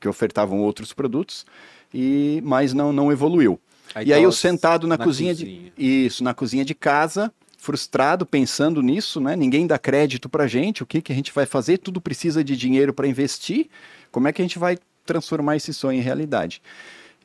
[0.00, 1.44] que ofertavam outros produtos,
[1.92, 3.58] e mas não, não evoluiu.
[4.04, 5.72] e aí eu sentado na, na cozinha, cozinha.
[5.76, 9.34] de isso, na cozinha de casa, frustrado, pensando nisso, né?
[9.34, 11.78] Ninguém dá crédito pra gente, o que que a gente vai fazer?
[11.78, 13.68] Tudo precisa de dinheiro para investir.
[14.12, 16.62] Como é que a gente vai transformar esse sonho em realidade?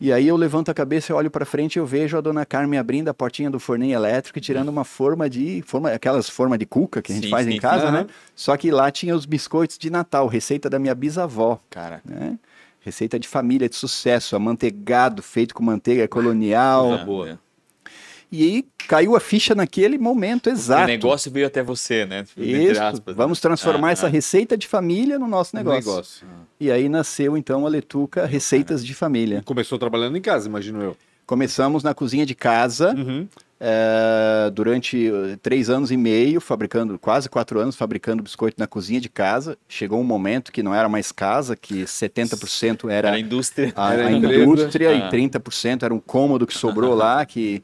[0.02, 2.44] E aí eu levanto a cabeça, eu olho para frente e eu vejo a dona
[2.44, 6.58] Carmen abrindo a portinha do forninho elétrico e tirando uma forma de, forma, aquelas formas
[6.58, 7.92] de cuca que a gente Sim, faz sim, em casa, sim.
[7.92, 8.08] né?
[8.36, 12.40] Só que lá tinha os biscoitos de Natal, receita da minha bisavó, Cara, né?
[12.80, 16.88] Receita de família de sucesso, amanteigado feito com manteiga colonial.
[16.88, 17.30] Coisa boa.
[17.30, 17.51] é.
[18.32, 20.88] E aí caiu a ficha naquele momento O exato.
[20.88, 22.20] negócio veio até você, né?
[22.38, 23.22] Entre Isso, aspas, né?
[23.22, 24.10] vamos transformar Ah, essa ah.
[24.10, 25.90] receita de família no nosso negócio.
[25.92, 26.28] negócio.
[26.60, 29.42] E aí nasceu então a Letuca Receitas de Família.
[29.44, 30.98] Começou trabalhando em casa, imagino eu.
[31.26, 33.28] Começamos na cozinha de casa, Uhum.
[33.60, 39.00] é, durante eh, três anos e meio, fabricando, quase quatro anos, fabricando biscoito na cozinha
[39.00, 39.58] de casa.
[39.70, 43.72] Chegou um momento que não era mais casa, que 70% era, Era a indústria.
[43.76, 44.94] a, Era a indústria Ah.
[45.08, 47.64] e 30% era um cômodo que sobrou lá, que,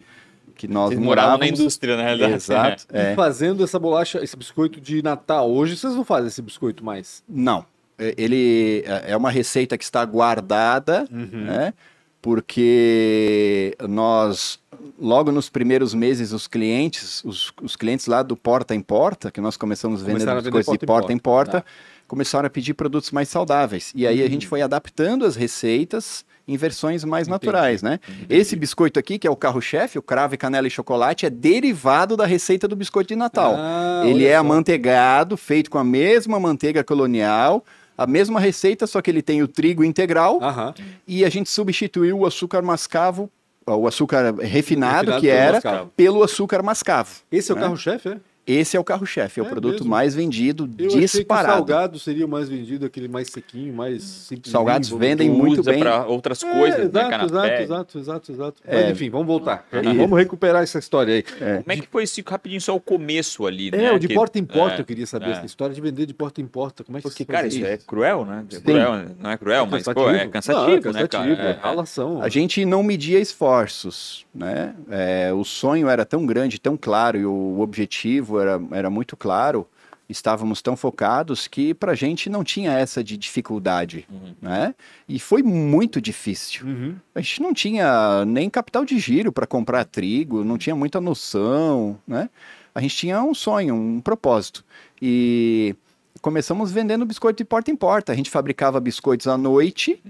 [0.58, 1.60] que nós Vocês moravam na morávamos.
[1.60, 2.34] indústria, na realidade.
[2.34, 2.86] Exato.
[2.93, 3.15] E é.
[3.15, 5.50] fazendo essa bolacha, esse biscoito de Natal.
[5.50, 7.24] Hoje vocês não fazem esse biscoito mais.
[7.30, 7.65] Não.
[7.98, 11.28] É- Ele é é uma receita que está guardada, Uhum.
[11.46, 11.74] né?
[12.22, 14.60] Porque nós,
[15.00, 19.39] logo nos primeiros meses, os clientes, os, os clientes lá do porta em porta, que
[19.41, 21.67] nós começamos vendendo Começaram a vender biscoitos de porta porta em em porta, porta.
[22.08, 23.91] começaram a pedir produtos mais saudáveis.
[23.96, 27.45] E aí a gente foi adaptando as receitas em versões mais Entendi.
[27.45, 27.99] naturais, né?
[28.29, 32.15] Esse biscoito aqui, que é o carro-chefe, o cravo e canela e chocolate, é derivado
[32.15, 33.55] da receita do biscoito de Natal.
[33.57, 34.39] Ah, Ele é só.
[34.39, 37.65] amanteigado, feito com a mesma manteiga colonial,
[37.97, 40.73] a mesma receita, só que ele tem o trigo integral Aham.
[41.07, 43.29] e a gente substituiu o açúcar mascavo,
[43.65, 45.91] o açúcar refinado, Refinado que era, mascavo.
[45.97, 47.10] pelo açúcar mascavo.
[47.29, 47.63] Esse é o né?
[47.63, 48.17] carro-chefe, é?
[48.47, 49.89] Esse é o carro-chefe, é, o É produto mesmo?
[49.89, 51.53] mais vendido Eu achei que o disparado.
[51.57, 54.51] salgado seria o mais vendido, aquele mais sequinho, mais simples.
[54.51, 55.79] Salgados vendem muito Usa bem.
[55.81, 56.86] para outras coisas, é, né?
[56.86, 57.27] exato, Canapé.
[57.63, 58.62] exato, exato, exato, exato.
[58.65, 58.83] É.
[58.83, 59.67] Mas enfim, vamos voltar.
[59.73, 59.93] Isso.
[59.95, 61.23] Vamos recuperar essa história aí.
[61.41, 61.57] É.
[61.57, 63.91] Como é que foi esse rapidinho só o começo ali, É, né?
[63.91, 65.31] o de Que- porta em porta é, eu queria saber é.
[65.31, 66.83] essa história de vender de porta em porta.
[66.83, 68.45] Como é que Porque, cara, isso é cruel, né?
[68.51, 71.49] É cruel, não é cruel, mas pô, é cansativo, Não, é né, cansativo, cara?
[71.49, 72.21] é, É, ralação.
[72.21, 74.73] A gente não media esforços, né?
[74.89, 79.67] É, o sonho era tão grande, tão claro, e o objetivo era, era muito claro,
[80.10, 84.34] estávamos tão focados que pra gente não tinha essa de dificuldade, Uhum.
[84.41, 84.73] né?
[85.08, 86.65] E foi muito difícil.
[86.65, 86.95] Uhum.
[87.13, 92.00] A gente não tinha nem capital de giro para comprar trigo, não tinha muita noção,
[92.08, 92.30] né?
[92.73, 94.63] A gente tinha um sonho, um propósito.
[95.02, 95.76] E
[96.21, 98.12] começamos vendendo biscoito de porta em porta.
[98.13, 100.02] A gente fabricava biscoitos à noite,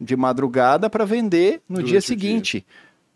[0.00, 2.64] de madrugada, para vender no Durante dia seguinte.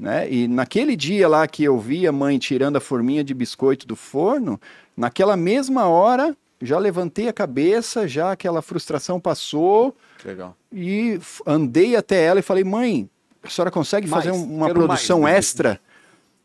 [0.01, 0.33] Né?
[0.33, 3.95] E naquele dia lá que eu vi a mãe tirando a forminha de biscoito do
[3.95, 4.59] forno,
[4.97, 10.57] naquela mesma hora já levantei a cabeça, já aquela frustração passou legal.
[10.73, 13.11] e andei até ela e falei: mãe,
[13.43, 15.81] a senhora consegue Mais, fazer um- uma produção mais, né?" extra?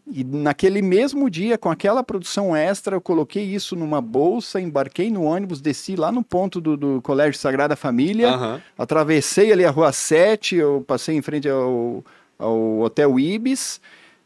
[0.06, 5.24] E naquele mesmo dia, com aquela produção extra, eu coloquei isso numa bolsa, embarquei no
[5.24, 8.62] ônibus, desci lá no ponto do, do Colégio Sagrada Família, Aham.
[8.78, 12.04] atravessei ali a Rua 7, eu passei em frente ao,
[12.38, 13.80] ao Hotel Ibis,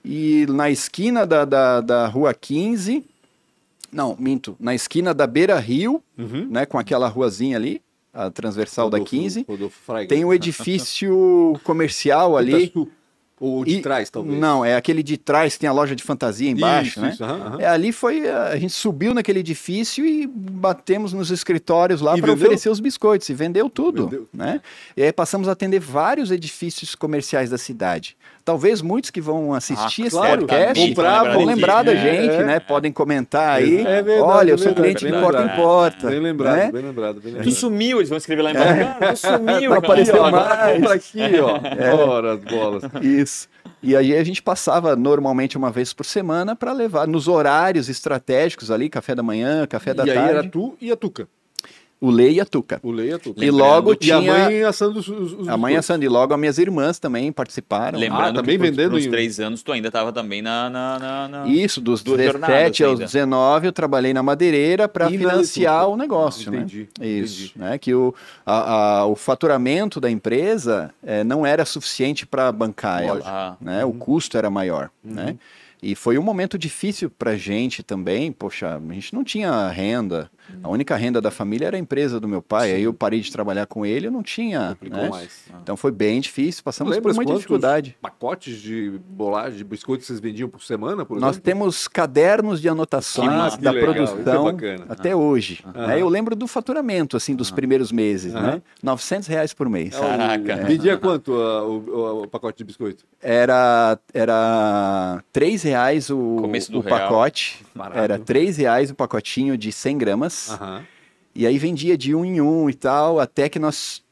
[0.04, 3.04] e na esquina da, da, da Rua 15,
[3.91, 6.48] não, minto, na esquina da Beira Rio, Uhum.
[6.50, 7.82] né, com aquela ruazinha ali,
[8.13, 12.65] a transversal da Rodolfo- 15, Rodolfo tem um edifício comercial ali.
[12.65, 12.88] Itaçu.
[13.39, 14.38] Ou de E- trás, talvez.
[14.38, 17.10] Não, é aquele de trás que tem a loja de fantasia embaixo, Isso, né?
[17.13, 17.62] isso, aham, aham.
[17.62, 18.28] É, ali foi.
[18.30, 23.30] A gente subiu naquele edifício e batemos nos escritórios lá para oferecer os biscoitos.
[23.30, 24.06] E vendeu tudo.
[24.06, 24.30] Vendeu.
[24.34, 24.62] Né?
[24.97, 28.17] E aí passamos a atender vários edifícios comerciais da cidade.
[28.50, 32.34] Talvez muitos que vão assistir Ah, esse claro, podcast compravam vão lembrar da é, gente,
[32.34, 32.44] é.
[32.44, 32.60] né?
[32.60, 33.82] Podem comentar aí.
[33.82, 36.08] É verdade, Olha, eu sou verdade, cliente de porta em porta.
[36.10, 36.72] Bem lembrado, né?
[36.72, 37.52] bem lembrado, bem Tu lembrado.
[37.54, 38.76] sumiu, eles vão escrever lá embaixo.
[39.00, 39.78] Cara, tu sumiu, Não cara.
[39.78, 40.74] apareceu Aqui, ó, agora mais.
[40.78, 41.96] compra aqui, ó.
[42.10, 42.84] Ora, as bolas.
[43.04, 43.48] Isso.
[43.84, 48.72] E aí a gente passava normalmente uma vez por semana para levar nos horários estratégicos
[48.72, 51.28] ali, café da manhã, café da E aí tarde, era tu e a Tuca.
[52.02, 52.80] O Lei e a Tuca.
[52.82, 53.44] O Lei e a Tuca.
[53.44, 56.34] E logo E a tinha mãe assando os, os, os a mãe assando, e logo
[56.34, 58.00] as minhas irmãs também participaram.
[58.00, 60.70] Lembrando Ah, também que vendendo por uns em- três anos tu ainda estava também na...
[60.70, 63.06] na, na, na- Isso, dos Duas 17 jornadas aos ainda.
[63.06, 66.58] 19 eu trabalhei na madeireira para na financiar o negócio, né?
[66.60, 67.54] Entendi, Isso, entendi.
[67.56, 67.78] né?
[67.78, 68.14] Que o,
[68.46, 73.10] a- a- o faturamento da empresa eh, não era suficiente para bancar ela.
[73.14, 73.30] Lógico.
[73.30, 73.84] Ah, né?
[73.86, 75.36] O custo era maior, né?
[75.82, 78.32] E foi um momento difícil para gente também.
[78.32, 80.30] Poxa, a gente não tinha renda.
[80.63, 82.74] A única renda da família era a empresa do meu pai.
[82.74, 84.76] Aí eu parei de trabalhar com ele, eu não tinha.
[84.82, 85.08] Né?
[85.10, 85.46] mais.
[85.62, 86.63] Então foi bem difícil.
[86.63, 87.96] Passamos por muita dificuldade.
[88.02, 91.44] pacotes de bolagem, de biscoito que vocês vendiam por semana, por Nós exemplo?
[91.46, 94.86] temos cadernos de anotações Ah, que da legal, é produção bacana.
[94.89, 95.63] até hoje.
[95.63, 95.88] Aham.
[95.88, 96.02] né?
[96.02, 98.62] Eu lembro do faturamento assim dos primeiros meses, né?
[98.82, 99.96] 900 reais por mês.
[99.96, 100.56] É Caraca.
[100.65, 103.06] Vendia quanto ah, o, o- o pacote de biscoito?
[103.22, 106.38] Era era três reais o,
[106.73, 107.63] o pacote.
[107.73, 107.99] Barato.
[107.99, 110.49] Era três reais o pacotinho de 100 gramas.
[110.49, 110.84] Aham.
[111.34, 114.03] E aí vendia de um em um e tal, até que nós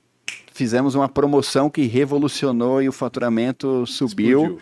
[0.54, 4.42] fizemos uma promoção que revolucionou e o faturamento subiu.
[4.42, 4.62] Explodiu.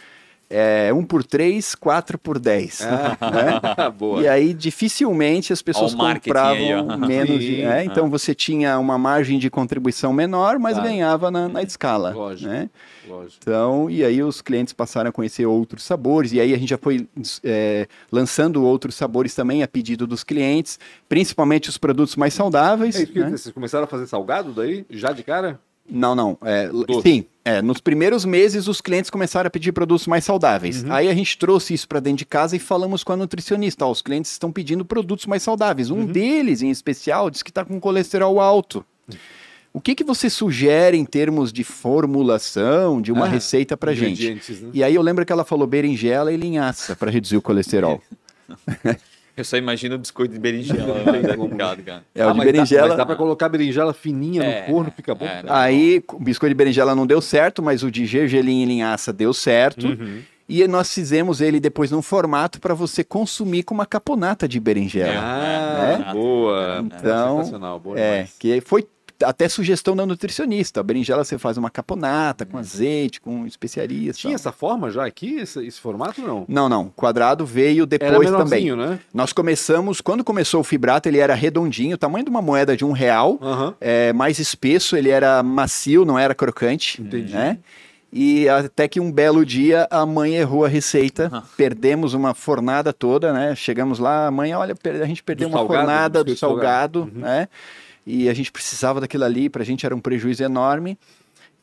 [0.49, 2.79] É, um por três, quatro por dez.
[2.81, 3.59] né?
[3.77, 4.21] Ah, boa.
[4.21, 7.39] E aí dificilmente as pessoas compravam aí, menos.
[7.39, 10.89] De- é, então você tinha uma margem de contribuição menor, mas Claro.
[10.89, 12.11] ganhava na, na escala.
[12.11, 12.49] Lógico.
[12.49, 12.69] Né?
[13.07, 13.37] Lógico.
[13.41, 16.77] Então, e aí os clientes passaram a conhecer outros sabores, e aí a gente já
[16.77, 17.07] foi
[17.43, 20.79] é, lançando outros sabores também a pedido dos clientes,
[21.09, 22.95] principalmente os produtos mais saudáveis.
[22.95, 23.29] É né?
[23.29, 24.85] vocês começaram a fazer salgado daí?
[24.89, 25.59] Já de cara?
[25.89, 26.37] Não, não.
[26.43, 26.69] É,
[27.01, 30.83] sim, é, nos primeiros meses os clientes começaram a pedir produtos mais saudáveis.
[30.83, 30.91] Uhum.
[30.91, 33.85] Aí a gente trouxe isso para dentro de casa e falamos com a nutricionista.
[33.85, 35.89] Ó, os clientes estão pedindo produtos mais saudáveis.
[35.89, 35.99] Uhum.
[36.01, 38.83] Um deles, em especial, diz que está com colesterol alto.
[39.71, 44.33] O que, que você sugere em termos de formulação, de uma Ah, receita para gente?
[44.33, 44.39] Né?
[44.73, 48.01] E aí eu lembro que ela falou berinjela e linhaça para reduzir o colesterol.
[49.37, 50.93] Eu só imagino o biscoito de berinjela.
[51.11, 51.21] Né?
[51.35, 51.43] como.
[51.49, 52.03] Complicado, cara.
[52.15, 52.87] É, o de mas Dá, berinjela.
[52.87, 55.25] mas dá pra colocar berinjela fininha É, no forno, fica bom.
[55.25, 55.43] é.
[55.47, 59.33] Aí, o biscoito de berinjela não deu certo, mas o de gergelim e linhaça deu
[59.33, 59.87] certo.
[59.87, 60.21] Uhum.
[60.47, 65.19] E nós fizemos ele depois num formato para você consumir com uma caponata de berinjela.
[65.19, 66.13] Ah, É.
[66.13, 66.83] boa.
[66.85, 68.87] Então, Sensacional, boa É, que foi
[69.23, 70.79] até sugestão da nutricionista.
[70.79, 74.17] A berinjela você faz uma caponata com azeite, com especiarias.
[74.17, 74.35] Tinha tal.
[74.35, 76.45] essa forma já aqui, esse, esse formato não?
[76.47, 76.89] Não, não.
[76.95, 78.75] Quadrado veio Era depois também.
[78.75, 78.99] né?
[79.13, 82.91] Nós começamos, quando começou o fibrato, ele era redondinho, tamanho de uma moeda de um
[82.91, 83.37] real.
[83.41, 83.75] Aham.
[83.79, 87.01] é, mais espesso, ele era macio, não era crocante.
[87.01, 87.33] Entendi.
[87.33, 87.57] Né?
[88.17, 93.33] E até que um belo dia a mãe errou a receita, perdemos uma fornada toda,
[93.33, 93.53] né?
[93.55, 94.73] Chegamos lá, a mãe, olha,
[95.03, 96.99] a gente perdeu Do uma salgado, fornada do salgado.
[97.01, 97.49] salgado, né?
[98.05, 100.97] E a gente precisava daquilo ali, pra gente era um prejuízo enorme.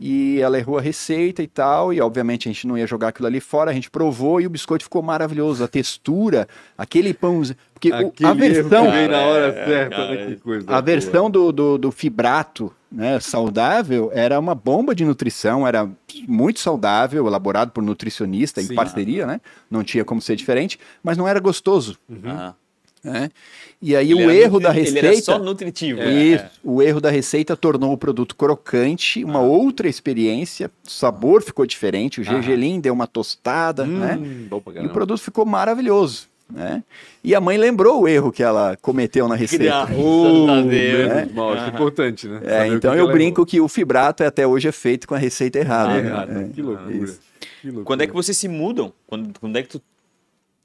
[0.00, 3.28] E ela errou a receita e tal, e obviamente a gente não ia jogar aquilo
[3.28, 7.40] ali fora, a gente provou e o biscoito ficou maravilhoso, a textura, aquele pão,
[7.72, 10.26] porque o- Aquele a erro versão que veio na hora É, certa, cara, né?
[10.26, 10.82] Que coisa a boa.
[10.82, 15.88] versão do, do, do fibrato né, saudável era uma bomba de nutrição, era
[16.26, 18.72] muito saudável, elaborado por nutricionista Sim.
[18.72, 19.40] em parceria, né?
[19.70, 21.96] Não tinha como ser diferente, mas não era gostoso.
[22.26, 22.54] Ah.
[23.04, 23.30] Né?
[23.80, 25.32] E aí Ele o erro da Ele era receita.
[25.32, 26.00] só nutritivo.
[26.02, 31.66] Isso, o erro da receita tornou o produto crocante, uma outra experiência, o sabor ficou
[31.66, 34.16] diferente, o gergelim deu uma tostada, né?
[34.20, 36.84] Hum, pra E o produto ficou maravilhoso, né?
[37.24, 39.88] E a mãe lembrou o erro que ela cometeu na receita.
[39.96, 41.08] Oh, Deus.
[41.14, 42.40] menos mal, acho importante, né?
[42.44, 45.98] É, então eu brinco que o fibrato até hoje é feito com a receita errada.
[45.98, 46.02] errou.
[46.04, 46.08] né?
[46.10, 46.30] Errado.
[46.38, 46.90] É, Que loucura.
[47.60, 47.84] Que loucura.
[47.84, 48.92] Quando é que vocês se mudam?
[49.08, 49.82] Quando, quando é que tu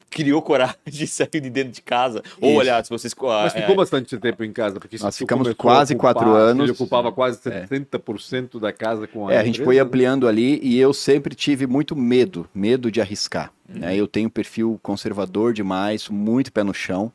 [0.09, 2.23] criou coragem de sair de dentro de casa?
[2.41, 2.59] Ou, Isso.
[2.59, 3.13] olha, se vocês...
[3.19, 6.63] Mas é, ficou bastante tempo em casa, porque Nós ficamos quase ocupar, quatro anos.
[6.63, 7.65] Ele ocupava quase É.
[7.67, 9.81] 70% da casa com a É, a gente foi né?
[9.81, 13.51] ampliando ali e eu sempre tive muito medo, medo de arriscar.
[13.69, 13.79] Uhum.
[13.79, 13.95] né?
[13.95, 17.11] Eu tenho um perfil conservador demais, muito pé no chão.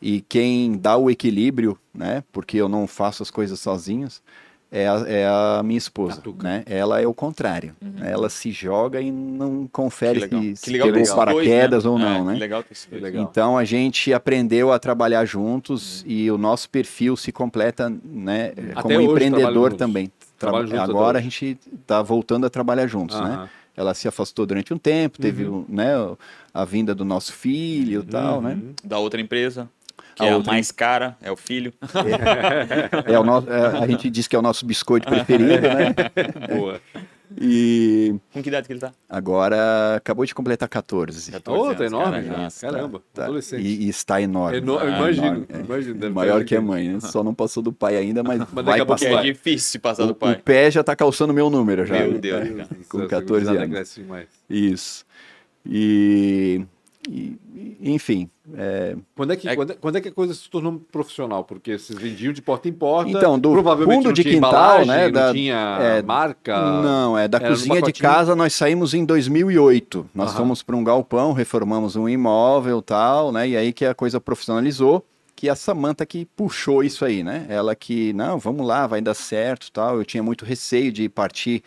[0.00, 2.22] E quem dá o equilíbrio, né?
[2.32, 4.22] Porque eu não faço as coisas sozinhos,
[4.70, 6.22] é a, é a minha esposa.
[6.42, 6.62] Né?
[6.66, 7.74] Ela é o contrário.
[7.80, 8.10] né?
[8.10, 10.42] Ela se joga e não confere Que legal.
[10.56, 11.90] se, Que legal esses dois, paraquedas né?
[11.90, 12.38] ou É, não, que né?
[12.38, 13.02] legal ter esses dois.
[13.02, 13.22] Legal.
[13.30, 18.82] Então a gente aprendeu a trabalhar juntos e o nosso perfil se completa, né, Até
[18.82, 20.10] como hoje empreendedor também.
[20.38, 23.34] Tra- juntos até Agora a gente está voltando a trabalhar juntos, né?
[23.34, 23.48] Aham.
[23.78, 25.64] Ela se afastou durante um tempo, teve Uhum.
[25.68, 25.92] né,
[26.52, 28.58] a vinda do nosso filho e tal, né?
[28.82, 29.68] Da outra empresa,
[30.16, 31.72] que A é outra- a mais cara, é o filho.
[33.06, 35.94] É o nosso, é, a gente diz que é o nosso biscoito preferido, né?
[36.56, 36.80] Boa.
[37.38, 38.92] E Com que idade que ele tá?
[39.08, 41.32] agora acabou de completar 14.
[41.32, 42.36] 14 Ô, tá anos, enorme cara, já.
[42.38, 43.24] nossa, Caramba, Tá.
[43.24, 43.62] adolescente.
[43.66, 44.58] E, e está enorme.
[44.58, 45.60] Eno- eu Ah, imagino, é.
[45.60, 45.94] imagino.
[45.96, 47.00] deve Maior que a mãe, né?
[47.00, 49.26] Só não passou do pai ainda, mas, daqui vai a pouco Porque passar.
[49.26, 50.36] é difícil passar O, do o pai.
[50.36, 51.98] pé já tá calçando meu número já.
[51.98, 52.18] Meu né?
[52.18, 52.68] Deus, É, cara.
[52.88, 53.94] Com Essa 14 gurizada anos.
[53.96, 54.28] demais.
[54.48, 55.04] Isso.
[55.68, 56.64] E,
[57.08, 57.38] e-
[57.80, 60.80] enfim, é, Quando é, que, É- Quando, é, quando é que a coisa se tornou
[60.90, 61.44] profissional?
[61.44, 63.10] Porque vocês vendiam de porta em porta.
[63.10, 66.58] Então, do provavelmente fundo não de tinha quintal, né, Não da- tinha é, marca.
[66.82, 70.08] não, é da cozinha de casa nós saímos em 2008.
[70.14, 70.38] Nós Aham.
[70.38, 73.48] fomos para um galpão, reformamos um imóvel, tal, né?
[73.48, 77.46] E aí que a coisa profissionalizou, que a Samanta que puxou isso aí, né?
[77.48, 79.96] Ela que, não, vamos lá, vai dar certo, tal.
[79.98, 81.62] Eu tinha muito receio de partir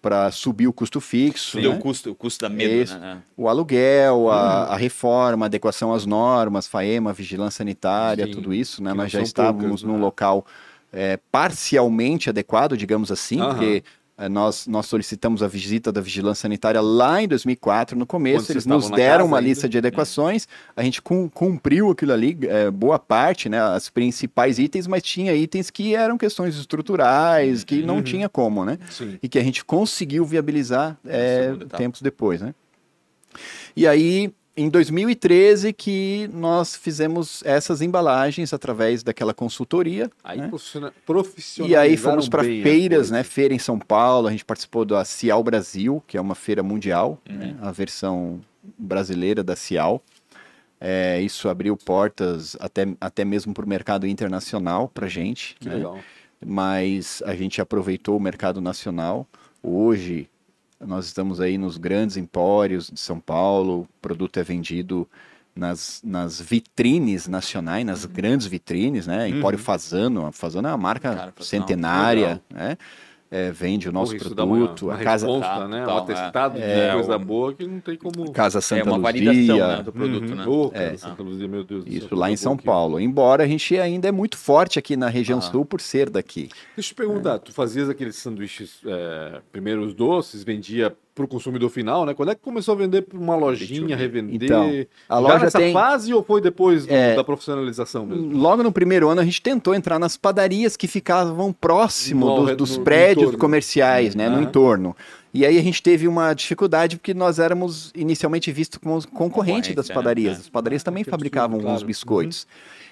[0.00, 1.68] para subir o custo fixo, né?
[1.68, 2.98] o custo, o custo da Isso.
[2.98, 3.22] né?
[3.36, 8.82] o aluguel, a, a reforma, a adequação às normas, FAEMA, vigilância sanitária, Sim, tudo isso,
[8.82, 8.92] né?
[8.94, 10.00] Nós já estávamos poucas, num né?
[10.00, 10.46] local
[10.92, 13.90] é, parcialmente adequado, digamos assim, porque é,
[14.30, 18.88] nós, nós solicitamos a visita da vigilância sanitária lá em 2004, no começo, eles nos
[18.90, 19.48] deram uma ainda?
[19.50, 23.60] lista de adequações, a gente cum- cumpriu aquilo ali, é, boa parte, né?
[23.60, 28.02] As principais itens, mas tinha itens que eram questões estruturais, que não Uhum.
[28.02, 28.78] tinha como, né?
[28.90, 29.18] Sim.
[29.22, 31.76] e que a gente conseguiu viabilizar é, etapa.
[31.76, 32.54] tempos depois, né?
[33.76, 40.10] E aí, em 2013, que nós fizemos essas embalagens através daquela consultoria.
[40.24, 40.48] Aí né?
[41.04, 43.22] profissional- E aí fomos para feiras, né?
[43.22, 47.20] Feira em São Paulo, a gente participou da Cial Brasil, que é uma feira mundial,
[47.28, 47.54] né?
[47.60, 48.40] a versão
[48.78, 50.02] brasileira da Cial.
[50.80, 55.54] É, isso abriu portas até, até mesmo para o mercado internacional para gente.
[55.60, 55.76] Que né?
[55.76, 55.98] legal.
[56.44, 59.26] mas a gente aproveitou o mercado nacional.
[59.62, 60.28] Hoje
[60.80, 65.08] nós estamos aí nos grandes empórios de São Paulo, o produto é vendido
[65.54, 69.28] nas, nas vitrines nacionais, nas grandes vitrines, né?
[69.28, 72.76] Empório Fazano, a Fazano é uma marca Cara, Fazano, centenária, né?
[73.30, 74.86] É, vende o nosso Porra, dá uma- produto.
[74.86, 75.84] uma a casa, resposta, Tá, né?
[75.84, 76.86] tá, um atestado é.
[76.88, 78.30] de coisa É, o- boa que não tem como...
[78.32, 79.02] casa Santa é uma Luzia.
[79.02, 80.70] validação né, do produto, Uhum.
[80.72, 80.92] né?
[80.92, 80.96] É.
[80.96, 82.64] Santa Luzia, meu Deus do céu, Isso lá em São aqui.
[82.64, 83.00] Paulo.
[83.00, 85.42] Embora a gente ainda é muito forte aqui na região Ah.
[85.42, 86.48] sul por ser daqui.
[86.76, 91.28] Deixa eu te perguntar, tu fazias aqueles sanduíches, é, primeiro os doces, vendia para o
[91.28, 92.12] consumidor final, né?
[92.12, 94.34] Quando é que começou a vender para uma lojinha, revender?
[94.34, 94.68] Então,
[95.08, 97.16] a Já loja nessa tem- fase ou foi depois do- É.
[97.16, 98.36] da profissionalização mesmo?
[98.36, 102.76] Logo no primeiro ano a gente tentou entrar nas padarias que ficavam próximo No dos,
[102.76, 104.94] no- prédios comerciais, né, no entorno.
[105.32, 109.74] E aí a gente teve uma dificuldade porque nós éramos inicialmente vistos como os concorrentes
[109.74, 110.32] das Concorrência, padarias.
[110.34, 110.40] né?
[110.44, 111.76] As padarias também absurdo, fabricavam claro.
[111.76, 112.46] uns biscoitos.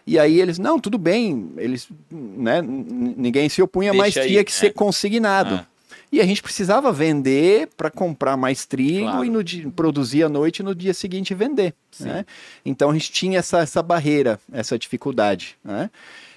[0.06, 4.44] E aí eles, não, tudo bem, eles, né, ninguém se opunha, mas Deixa aí, tinha
[4.44, 4.54] que é.
[4.54, 5.54] ser consignado.
[5.56, 5.73] Ah.
[6.14, 9.24] E a gente precisava vender para comprar mais trigo Claro.
[9.24, 11.74] e no dia, produzir à noite e no dia seguinte vender.
[11.98, 12.24] né?
[12.64, 15.56] Então a gente tinha essa, essa barreira, essa dificuldade.
[15.64, 15.90] Né?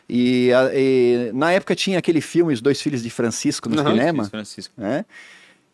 [0.09, 4.25] E, e na época tinha aquele filme Os Dois Filhos de Francisco no Aham, cinema.
[4.25, 4.73] Francisco.
[4.75, 5.05] Né?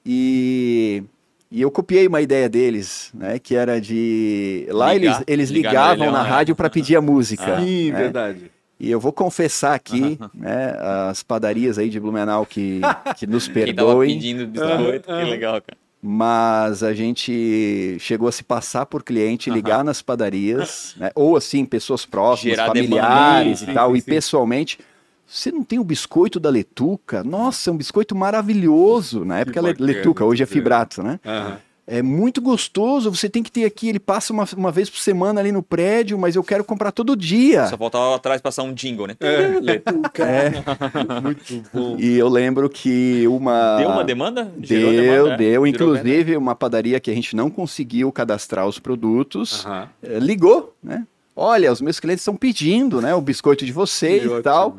[0.05, 1.01] E,
[1.49, 3.39] e eu copiei uma ideia deles, né?
[3.39, 4.67] que era de.
[4.69, 6.29] Lá Ligar, eles, eles ligavam orelhão, na né?
[6.29, 7.57] rádio para pedir a música.
[7.61, 7.97] Sim, né?
[7.99, 8.51] verdade.
[8.83, 10.75] E eu vou confessar aqui, né,
[11.09, 12.81] as padarias aí de Blumenau que,
[13.17, 15.77] que nos Quem tava perdoem, pedindo biscoito, que legal, cara.
[16.01, 21.63] mas a gente chegou a se passar por cliente, ligar nas padarias, né, ou assim,
[21.63, 23.71] pessoas próximas, Gerar familiares demanda.
[23.71, 24.11] e tal, Sim, e sim.
[24.11, 24.79] pessoalmente.
[25.25, 27.23] Você não tem o biscoito da Letuca?
[27.23, 29.23] Nossa, é um biscoito maravilhoso.
[29.23, 30.45] Na época, bacana, Letuca, hoje é.
[30.45, 31.19] Fibrato, né?
[31.25, 31.57] Aham.
[31.85, 35.41] É muito gostoso, você tem que ter aqui, ele passa uma, uma vez por semana
[35.41, 37.67] ali no prédio, mas eu quero comprar todo dia.
[37.67, 39.17] Só faltava atrás passar um jingle, né?
[40.19, 41.97] É, Muito bom.
[41.99, 43.77] e eu lembro que uma...
[43.77, 44.51] Deu uma demanda?
[44.61, 45.37] Gerou Deu, demanda, é?
[45.37, 45.47] deu.
[45.49, 49.89] Gerou Inclusive, uma padaria que a gente não conseguiu cadastrar os produtos, Aham.
[50.01, 51.05] eh, ligou, né?
[51.35, 53.13] Olha, os meus clientes estão pedindo, né?
[53.13, 54.77] O biscoito de vocês e tal.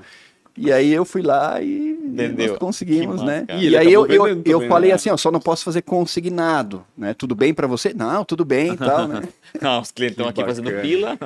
[0.56, 2.48] E aí eu fui lá e Vendeu.
[2.50, 3.44] nós conseguimos, Que massa, né?
[3.46, 3.60] cara.
[3.60, 4.94] E E, aí eu, eu, eu falei né?
[4.96, 7.14] assim, ó, só não posso fazer consignado, né?
[7.14, 7.92] Tudo bem para você?
[7.94, 9.22] Não, tudo bem e tal, né?
[9.60, 10.82] Não, os clientes estão aqui fazendo bacana.
[10.82, 11.18] fila.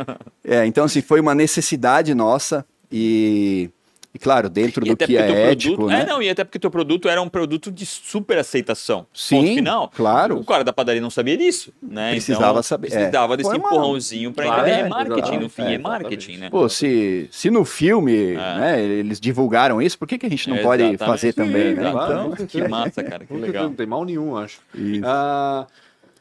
[0.44, 3.70] É, então assim, foi uma necessidade nossa e,
[4.18, 5.90] e claro, dentro E do que é ético, produto.
[5.96, 6.02] né?
[6.02, 9.06] É, não, e até porque teu produto era um produto de super aceitação.
[9.14, 9.92] Sim, Ponto final.
[9.94, 10.38] claro.
[10.38, 12.10] O cara da padaria não sabia disso, né?
[12.10, 12.90] Precisava então, saber, é.
[12.90, 14.76] Precisava desse Foi empurrãozinho para Claro, entender.
[14.76, 16.50] é, É marketing, no fim, É, é, marketing, né?
[16.50, 20.56] Pô, se, se no filme né, eles divulgaram isso, por que, que a gente não
[20.56, 21.90] É, pode fazer também, Sim, né?
[21.90, 23.64] claro, Então, Que massa, cara, que legal.
[23.64, 24.58] Não tem mal nenhum, acho.
[24.74, 25.02] Isso.
[25.06, 25.66] Ah,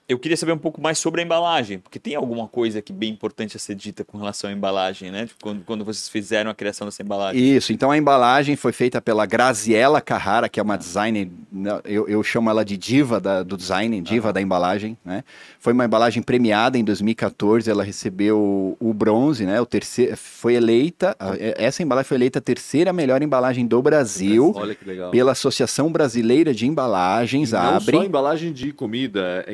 [0.10, 3.10] Eu queria saber um pouco mais sobre a embalagem, porque tem alguma coisa que bem
[3.12, 5.26] importante a ser dita com relação à embalagem, né?
[5.26, 7.42] Tipo, Quando, quando vocês fizeram a criação dessa embalagem.
[7.58, 12.08] Isso, então a embalagem foi feita pela Graziella Carrara, que é uma designer, né, eu,
[12.08, 15.26] eu chamo ela de diva da- do design, diva da embalagem, né?
[15.60, 19.60] Foi uma embalagem premiada em 2014, ela recebeu o bronze, né?
[19.60, 21.18] O terceiro, foi eleita,
[21.58, 25.12] essa embalagem foi eleita a terceira melhor embalagem do Brasil olha que legal.
[25.12, 27.98] pela Associação Brasileira de Embalagens, não Abre.
[27.98, 29.52] só embalagem de comida, é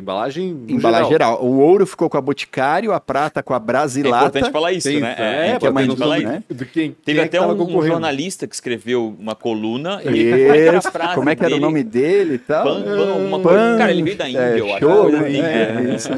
[0.49, 1.31] embalagem Embalagem geral.
[1.37, 1.45] geral.
[1.45, 4.23] O ouro ficou com a Boticário, a prata com a É Brasilata.
[4.39, 5.11] importante falar isso, Tem- né?
[5.17, 6.27] é, que é importante falar isso.
[6.27, 6.43] né?
[6.47, 9.99] Quem, Teve quem é que até um, um jornalista que escreveu uma coluna.
[10.01, 10.09] Isso.
[10.09, 11.65] Ele, como é que era a frase Como é que era o dele?
[11.65, 12.63] nome dele e tal?
[12.65, 13.77] Pan, pan, Pan.
[13.77, 14.79] Cara, ele veio da Índia, é, eu acho.
[14.79, 15.39] show, coisa né?
[15.39, 15.95] É, né?
[15.95, 16.09] isso.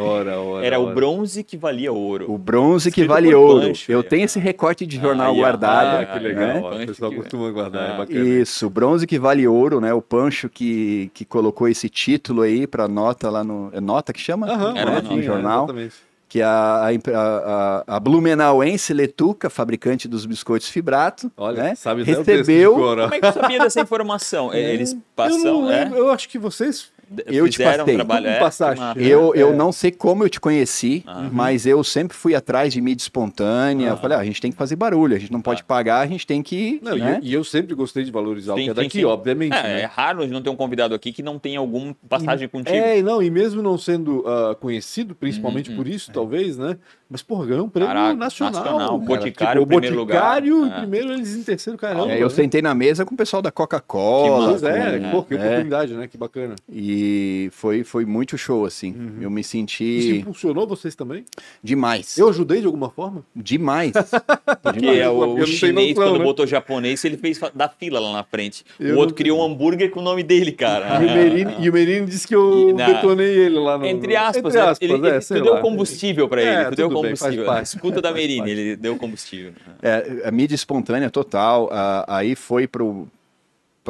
[0.00, 0.94] Ora, ora, Era o ora.
[0.94, 2.30] bronze que valia ouro.
[2.32, 3.66] O bronze que Escrito vale por ouro.
[3.68, 4.02] Pancho, Eu é.
[4.02, 5.36] tenho esse recorte de jornal ó.
[5.36, 6.02] guardado.
[6.02, 6.70] Ah, que legal.
[6.70, 6.84] né?
[6.84, 8.06] O pessoal que- costuma guardar, Ah.
[8.08, 8.14] é.
[8.18, 9.92] Isso, bronze que vale ouro, né?
[9.94, 13.70] O Pancho que, que colocou esse título aí pra nota lá no.
[13.72, 14.46] É nota que chama?
[14.50, 14.96] Aham, Era né?
[14.96, 15.64] no no nome, jornal.
[15.64, 15.94] Exatamente.
[16.30, 21.74] Que é a, a, a, a, Blumenauense Letuca, fabricante dos biscoitos Fibrato, Olha, né?
[21.74, 22.74] sabe o recebeu.
[22.74, 24.52] Como é que tu sabia dessa informação?
[24.52, 25.84] É, Eles Eu passam, não é?
[25.84, 26.90] lembro, eu acho que vocês
[27.26, 27.94] Eu te fizeram um passei.
[27.94, 28.26] trabalho.
[28.26, 28.84] É, passaste?
[28.94, 29.06] que.
[29.06, 29.56] Eu, eu É.
[29.56, 31.30] não sei como eu te conheci, Aham.
[31.32, 33.86] mas eu sempre fui atrás de mídia espontânea.
[33.86, 33.96] Eu Aham.
[34.00, 36.26] falei, ah, a gente tem que fazer barulho, a gente não pode pagar, a gente
[36.26, 36.80] tem que.
[36.82, 37.18] Não, e né?
[37.22, 39.04] eu- e eu sempre gostei de valorizar o Sim, que é sim, daqui, sim.
[39.04, 39.52] obviamente.
[39.54, 39.80] É, né?
[39.82, 42.76] é raro a gente não ter um convidado aqui que não tenha alguma passagem contigo.
[42.76, 46.76] É, e não, e mesmo não sendo ah, conhecido, principalmente Uhum, por isso, talvez, né?
[47.10, 48.62] Mas, porra, ganhou um prêmio Caraca, nacional.
[48.62, 48.88] nacional.
[49.00, 49.08] cara.
[49.18, 50.20] Boticário tipo, em primeiro o lugar.
[50.42, 50.78] Boticário em É.
[50.78, 52.12] primeiro, eles em terceiro, caramba.
[52.12, 52.28] É, eu né?
[52.28, 54.50] sentei na mesa com o pessoal da Que Coca-Cola.
[54.50, 55.10] Pois é, né?
[55.10, 55.38] pô, que É.
[55.38, 56.06] oportunidade, né?
[56.06, 56.54] Que bacana.
[56.70, 56.97] E
[57.52, 58.94] foi, foi muito show, assim.
[59.20, 61.24] Eu me Isso senti impulsionou vocês também?
[61.62, 62.16] demais.
[62.18, 63.24] Eu ajudei de alguma forma?
[63.34, 63.92] Demais.
[64.62, 66.24] Porque é o, o chinês, noção, quando né?
[66.24, 68.64] botou japonês, ele fez dar fila lá na frente.
[68.78, 71.02] Eu o outro não- criou um hambúrguer com o nome dele, cara.
[71.02, 73.86] E o Merini, e o Merini disse que eu E na- detonei ele lá no.
[73.86, 74.60] Entre aspas, Entre né?
[74.60, 75.60] aspas ele, é, ele- tu deu lá.
[75.60, 77.44] combustível pra ele, É, tu deu bem, faz combustível.
[77.46, 77.66] parte.
[77.66, 79.52] Escuta da Merini, ele deu combustível.
[79.82, 81.68] É, a mídia espontânea total.
[81.72, 83.06] ah, aí foi pro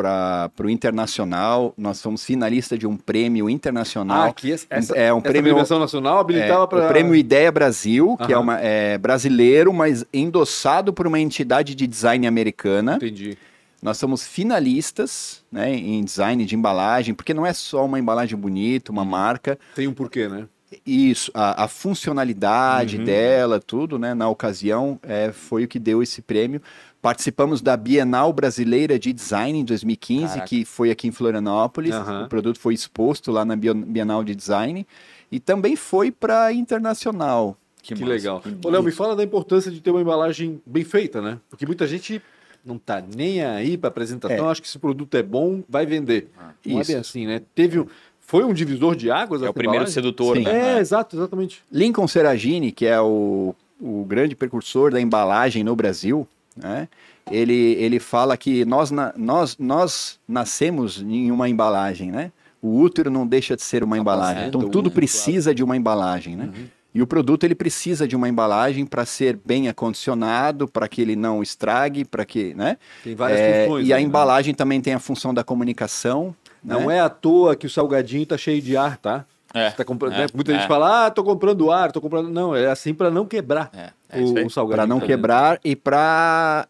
[0.03, 1.74] para o internacional.
[1.76, 4.28] Nós fomos finalista de um prêmio Ah, internacional.
[4.28, 8.38] aqui essa, é um prêmio nacional É, habilitava para o prêmio Ideia Brasil, que é,
[8.38, 12.94] uma, é brasileiro, mas endossado por uma entidade de design americana.
[12.96, 13.36] Entendi.
[13.82, 18.92] Nós somos finalistas né, em design de embalagem, porque não é só uma embalagem bonita,
[18.92, 19.59] uma marca.
[19.74, 20.46] Tem um porquê, né?
[20.84, 23.05] Isso, a, a funcionalidade Uhum.
[23.05, 24.14] dela, tudo, né?
[24.14, 26.61] Na ocasião, é, foi o que deu esse prêmio.
[27.01, 30.46] Participamos da Bienal Brasileira de Design em 2015, Caraca.
[30.49, 31.94] que foi aqui em Florianópolis.
[31.94, 32.24] Aham.
[32.24, 34.84] O produto foi exposto lá na Bienal de Design.
[35.30, 37.57] E também foi para internacional.
[37.82, 38.40] Que, massa, legal.
[38.40, 41.38] que Ô, Léo, me fala da importância de ter uma embalagem bem feita, né?
[41.49, 42.20] Porque muita gente
[42.64, 46.28] não tá nem aí para apresentação, acha que esse produto é bom, vai vender.
[46.66, 46.90] não Isso.
[46.90, 47.40] é bem assim, né?
[47.55, 47.86] Teve um,
[48.20, 49.94] foi um divisor de águas É o primeiro embalagem?
[49.94, 50.42] sedutor, Sim.
[50.42, 50.76] né?
[50.76, 51.62] É, exato, exatamente.
[51.72, 56.26] Lincoln Seragini, que é o, o grande precursor da embalagem no Brasil,
[56.62, 56.88] né?
[57.30, 62.32] ele, ele fala que nós, nós, nós nascemos em uma embalagem, né?
[62.61, 64.34] O útero não deixa de ser uma embalagem.
[64.34, 66.50] placenta, Então tudo precisa de uma embalagem, né?
[66.92, 71.14] E o produto ele precisa de uma embalagem para ser bem acondicionado, para que ele
[71.14, 72.76] não estrague, para que, né?
[73.04, 73.86] Tem várias É, funções.
[73.86, 74.02] e a né?
[74.02, 76.34] embalagem também tem a função da comunicação.
[76.64, 76.96] Não né?
[76.96, 79.24] é à toa que o salgadinho tá cheio de ar, tá?
[79.54, 80.26] É, tá comprando, é, né?
[80.34, 80.68] Muita gente é.
[80.68, 82.28] fala, ah, tô comprando ar, tô comprando.
[82.28, 84.76] Não, é assim para não quebrar É, é o, salgadinho.
[84.76, 85.06] Para não dentro.
[85.09, 86.66] quebrar e para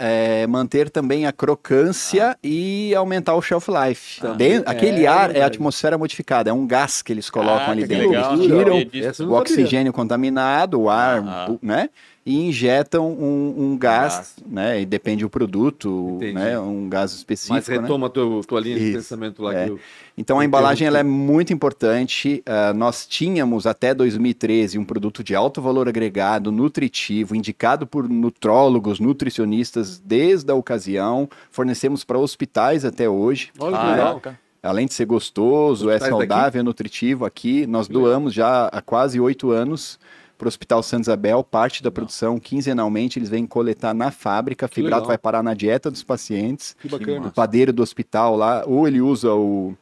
[0.48, 4.20] manter também a crocância e aumentar o shelf life.
[4.20, 4.32] Tá.
[4.32, 7.70] Den- É, aquele é ar é atmosfera modificada, é um gás que eles colocam Ah,
[7.70, 8.08] ali dentro.
[8.10, 11.50] legal, Eles tiram o oxigênio contaminado, o ar, Ah.
[11.62, 11.90] né?
[12.30, 14.34] E injetam um, um gás, Gás.
[14.46, 14.82] né?
[14.82, 16.34] E depende do produto, Entendi.
[16.34, 16.58] né?
[16.60, 17.54] Um gás específico.
[17.54, 17.78] Mas né?
[17.78, 19.54] retoma a tua, tua linha de Isso, pensamento lá.
[19.54, 19.64] é.
[19.64, 19.80] Que eu...
[20.16, 22.42] Então a embalagem ela é muito importante.
[22.44, 29.00] Ah, nós tínhamos até 2013 um produto de alto valor agregado, nutritivo, indicado por nutrólogos,
[29.00, 31.28] nutricionistas desde a ocasião.
[31.50, 33.50] Fornecemos para hospitais até hoje.
[33.58, 34.16] Olha que Ah, legal.
[34.18, 34.40] é, cara.
[34.62, 36.28] Além de ser gostoso, é Hospitais daqui?
[36.28, 37.66] saudável, é nutritivo aqui.
[37.66, 39.98] Nós doamos já há quase oito anos
[40.38, 44.68] para o Hospital Santa Isabel, parte da produção quinzenalmente eles vêm coletar na fábrica.
[44.68, 45.08] Que Fibrato legal.
[45.08, 47.26] vai parar na dieta dos pacientes Que bacana.
[47.26, 49.74] o padeiro do hospital lá, ou ele usa o-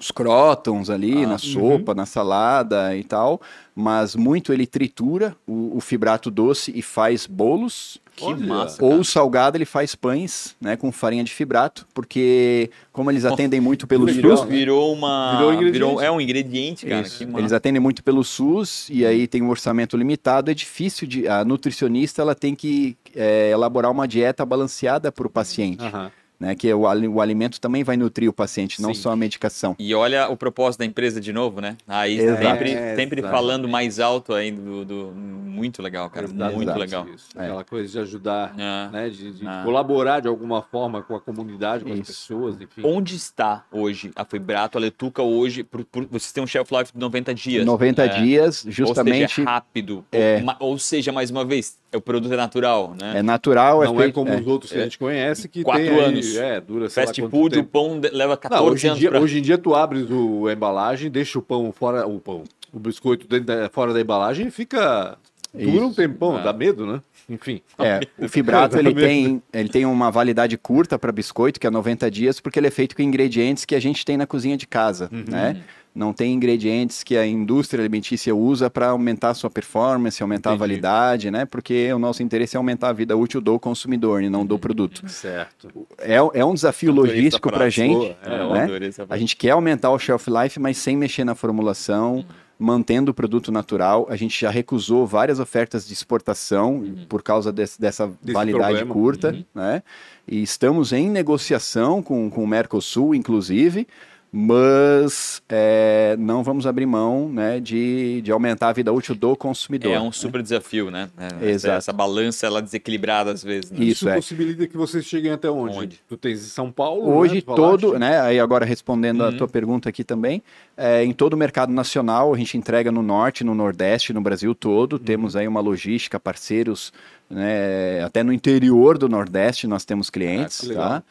[0.00, 3.40] os crótons ali Ah, na sopa, na salada e tal,
[3.76, 8.00] mas muito ele tritura o, o fibrato doce e faz bolos.
[8.14, 8.46] Que Olha.
[8.46, 8.84] massa.
[8.84, 13.58] Ou o salgado ele faz pães, né, com farinha de fibrato, porque como eles atendem
[13.60, 15.36] muito pelo Virou- SUS, Virou uma.
[15.36, 16.04] Virou ingrediente.
[16.04, 17.00] é um ingrediente, cara.
[17.06, 17.38] isso, Que massa.
[17.40, 21.44] eles atendem muito pelo SUS e aí tem um orçamento limitado, é difícil de a
[21.44, 26.10] nutricionista ela tem que é, elaborar uma dieta balanceada para o paciente Aham.
[26.42, 26.54] Né?
[26.54, 29.00] Que o, ali- o alimento também vai nutrir o paciente, não Sim.
[29.00, 29.74] só a medicação.
[29.78, 31.76] E olha o propósito da empresa de novo, né?
[31.88, 32.42] Aí Exato.
[32.42, 33.34] sempre, É, sempre exato.
[33.34, 35.12] falando mais alto aí do, do-
[35.52, 36.26] Muito legal, cara.
[36.26, 37.06] Exato, muito exato, legal.
[37.14, 37.26] isso.
[37.36, 38.88] Aquela coisa de ajudar, É.
[38.90, 39.08] né?
[39.10, 39.62] De, de É.
[39.62, 42.06] colaborar de alguma forma com a comunidade, com as Isso.
[42.06, 42.82] pessoas, enfim.
[42.84, 45.62] Onde está hoje a Fibrato, a Letuca hoje?
[45.62, 47.64] Por, por- vocês têm um shelf life de 90 dias.
[47.64, 48.08] 90 É.
[48.08, 50.04] dias, Ou justamente, seja, rápido.
[50.10, 50.42] é.
[50.58, 53.18] Ou, ou seja, mais uma vez, o produto é natural, né?
[53.18, 54.14] é natural, Não é é feito...
[54.14, 54.40] como é.
[54.40, 56.04] os outros que a gente conhece, que Quatro tem aí-
[56.38, 59.20] é, dura sei Fast food, o pão leva 14 Não, hoje, em anos dia, pra...
[59.20, 62.78] hoje em dia tu abres o, a embalagem, deixa o pão fora, o pão, o
[62.78, 65.16] biscoito dentro da- fora da embalagem e fica
[65.54, 65.96] dura um Isso.
[65.96, 66.42] tempão, É.
[66.42, 67.00] dá medo, né?
[67.28, 67.60] Enfim.
[67.78, 72.10] É, o fibrato ele tem, ele tem uma validade curta para biscoito, que é 90
[72.10, 75.08] dias, porque ele é feito com ingredientes que a gente tem na cozinha de casa,
[75.12, 75.24] Uhum.
[75.28, 75.62] né?
[75.94, 80.62] Não tem ingredientes que a indústria alimentícia usa para aumentar a sua performance, aumentar Entendi.
[80.62, 81.44] a validade, né?
[81.44, 85.06] Porque o nosso interesse é aumentar a vida útil do consumidor e não do produto.
[85.06, 85.68] Certo.
[85.98, 88.06] É, é um desafio logístico para a gente.
[88.24, 88.90] É, É, né?
[89.10, 92.24] A gente quer aumentar o shelf life, mas sem mexer na formulação,
[92.58, 94.06] mantendo o produto natural.
[94.08, 98.94] A gente já recusou várias ofertas de exportação por causa desse- dessa Desse validade problema.
[98.94, 99.82] curta, né?
[100.26, 103.86] E estamos em negociação com, com o Mercosul, inclusive,
[104.34, 109.92] mas é, não vamos abrir mão né, de, de aumentar a vida útil do consumidor.
[109.92, 110.12] É um né?
[110.12, 111.10] super desafio, né?
[111.18, 111.76] É, essa, Exato.
[111.78, 113.70] essa balança, ela desequilibrada às vezes.
[113.70, 113.80] Né?
[113.84, 114.14] Isso, Isso é.
[114.14, 115.76] possibilita que vocês cheguem até onde?
[115.76, 116.00] Onde?
[116.08, 117.40] Tu tens em São Paulo, Hoje né?
[117.42, 117.80] Tu falaste?
[117.82, 118.20] todo, né?
[118.22, 119.36] Aí agora respondendo a Uhum.
[119.36, 120.42] tua pergunta aqui também,
[120.78, 124.54] é, em todo o mercado nacional a gente entrega no norte, no nordeste, no Brasil
[124.54, 124.94] todo.
[124.94, 124.98] Uhum.
[124.98, 126.90] Temos aí uma logística, parceiros,
[127.28, 128.02] né?
[128.02, 131.02] Até no interior do nordeste nós temos clientes, Ah, tá?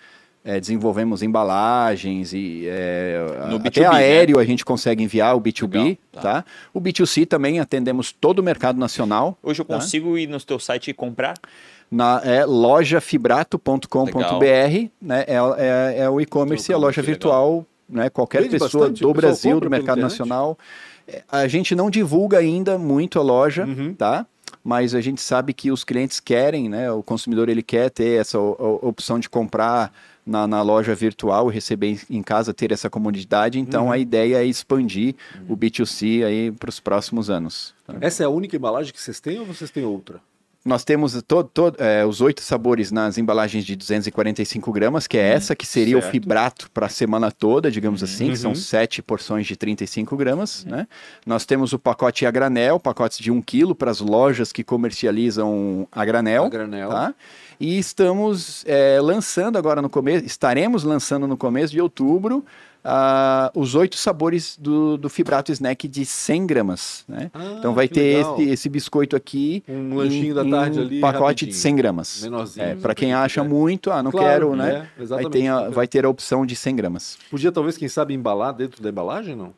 [0.43, 5.73] É, desenvolvemos embalagens e é, No até B2B, aéreo a gente consegue enviar o B2B,
[5.73, 6.21] Legal, tá.
[6.21, 6.45] tá.
[6.73, 9.37] O B2C também atendemos todo o mercado nacional.
[9.43, 9.75] Hoje eu Tá.
[9.75, 11.35] consigo ir no teu site e comprar?
[11.91, 15.25] Na é, lojafibrato.com.br, né?
[15.27, 17.13] É, é, é o e-commerce, Legal, a loja legal.
[17.13, 18.09] virtual, né?
[18.09, 19.01] Qualquer Vende pessoa bastante?
[19.01, 20.57] Do Brasil, do mercado nacional.
[21.07, 23.93] É, A gente não divulga ainda muito a loja, Uhum.
[23.93, 24.25] tá?
[24.63, 26.91] Mas a gente sabe que os clientes querem, né?
[26.91, 29.91] O consumidor ele quer ter essa opção de comprar
[30.26, 33.59] na, na loja virtual e receber em- casa, ter essa comodidade.
[33.59, 33.91] Então Uhum.
[33.91, 35.15] a ideia é expandir
[35.49, 37.74] o B2C aí para os próximos anos.
[37.86, 37.95] tá?
[38.01, 40.19] Essa é a única embalagem que vocês têm ou vocês têm outra?
[40.63, 45.30] nós temos to, to, é, os oito sabores nas embalagens de 245 gramas, que é
[45.34, 46.07] essa que seria certo.
[46.07, 48.55] o fibrato para a semana toda, digamos assim, que são Uhum.
[48.55, 50.63] sete porções de 35 gramas.
[50.65, 50.88] Né?
[51.26, 55.88] Nós temos o pacote a granel, pacotes de 1 quilo para as lojas que comercializam
[55.91, 56.45] a granel.
[56.45, 56.89] A granel.
[56.89, 57.15] Tá?
[57.62, 62.43] E estamos é, lançando agora no começo, estaremos lançando no começo de outubro
[62.84, 67.05] ah, os oito sabores do, do fibrato snack de 100 gramas.
[67.07, 67.30] Né?
[67.32, 70.99] Ah, então vai ter esse, esse biscoito aqui Um lanchinho da tarde em ali.
[70.99, 71.51] pacote rapidinho.
[71.51, 72.24] de 100 gramas.
[72.24, 72.66] Menorzinho.
[72.66, 74.88] É, para quem acha muito, ah, não Claro, quero, né?
[74.99, 77.18] é, Vai, ter a, vai ter a opção de 100 gramas.
[77.30, 79.53] Podia talvez, quem sabe, embalar dentro da embalagem, não?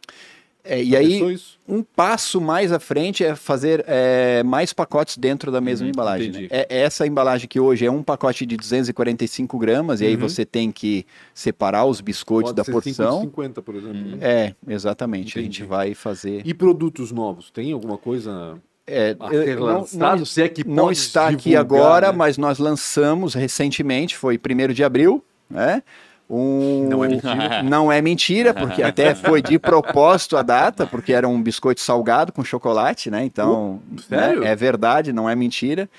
[0.66, 1.22] É, e aí,
[1.68, 6.32] um passo mais à frente é fazer é, mais pacotes dentro da mesma Uhum, embalagem.
[6.32, 6.48] né?
[6.50, 10.22] É, essa embalagem que hoje é um pacote de 245 gramas, e aí Uhum.
[10.22, 13.22] você tem que separar os biscoitos Pode da ser porção.
[13.22, 13.94] 50, por exemplo.
[14.00, 14.18] né?
[14.22, 15.38] É, exatamente.
[15.38, 15.58] A Entendi.
[15.58, 16.42] gente vai fazer.
[16.46, 17.52] E produtos novos?
[17.52, 18.58] Tem alguma coisa
[18.88, 20.18] É, a eu- ser não- lançado?
[20.20, 22.18] não, Se é que não está aqui divulgar, agora, né?
[22.18, 25.84] mas nós lançamos recentemente, foi 1 de abril, né?
[26.30, 26.88] Um...
[26.90, 27.64] Não é mentira.
[27.64, 32.32] Não é mentira, porque até foi de propósito a data, porque era um biscoito salgado
[32.32, 33.24] com chocolate, né?
[33.24, 34.42] Então, Uh, sério?
[34.42, 35.90] né, é verdade, não é mentira.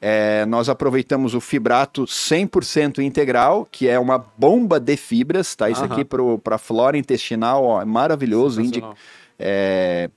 [0.00, 5.68] É, nós aproveitamos o fibrato 100% integral, que é uma bomba de fibras, tá?
[5.68, 5.92] Isso Aham.
[5.92, 8.96] aqui para a flora intestinal, ó, é maravilhoso, indi- Sensacional.
[9.38, 10.10] é,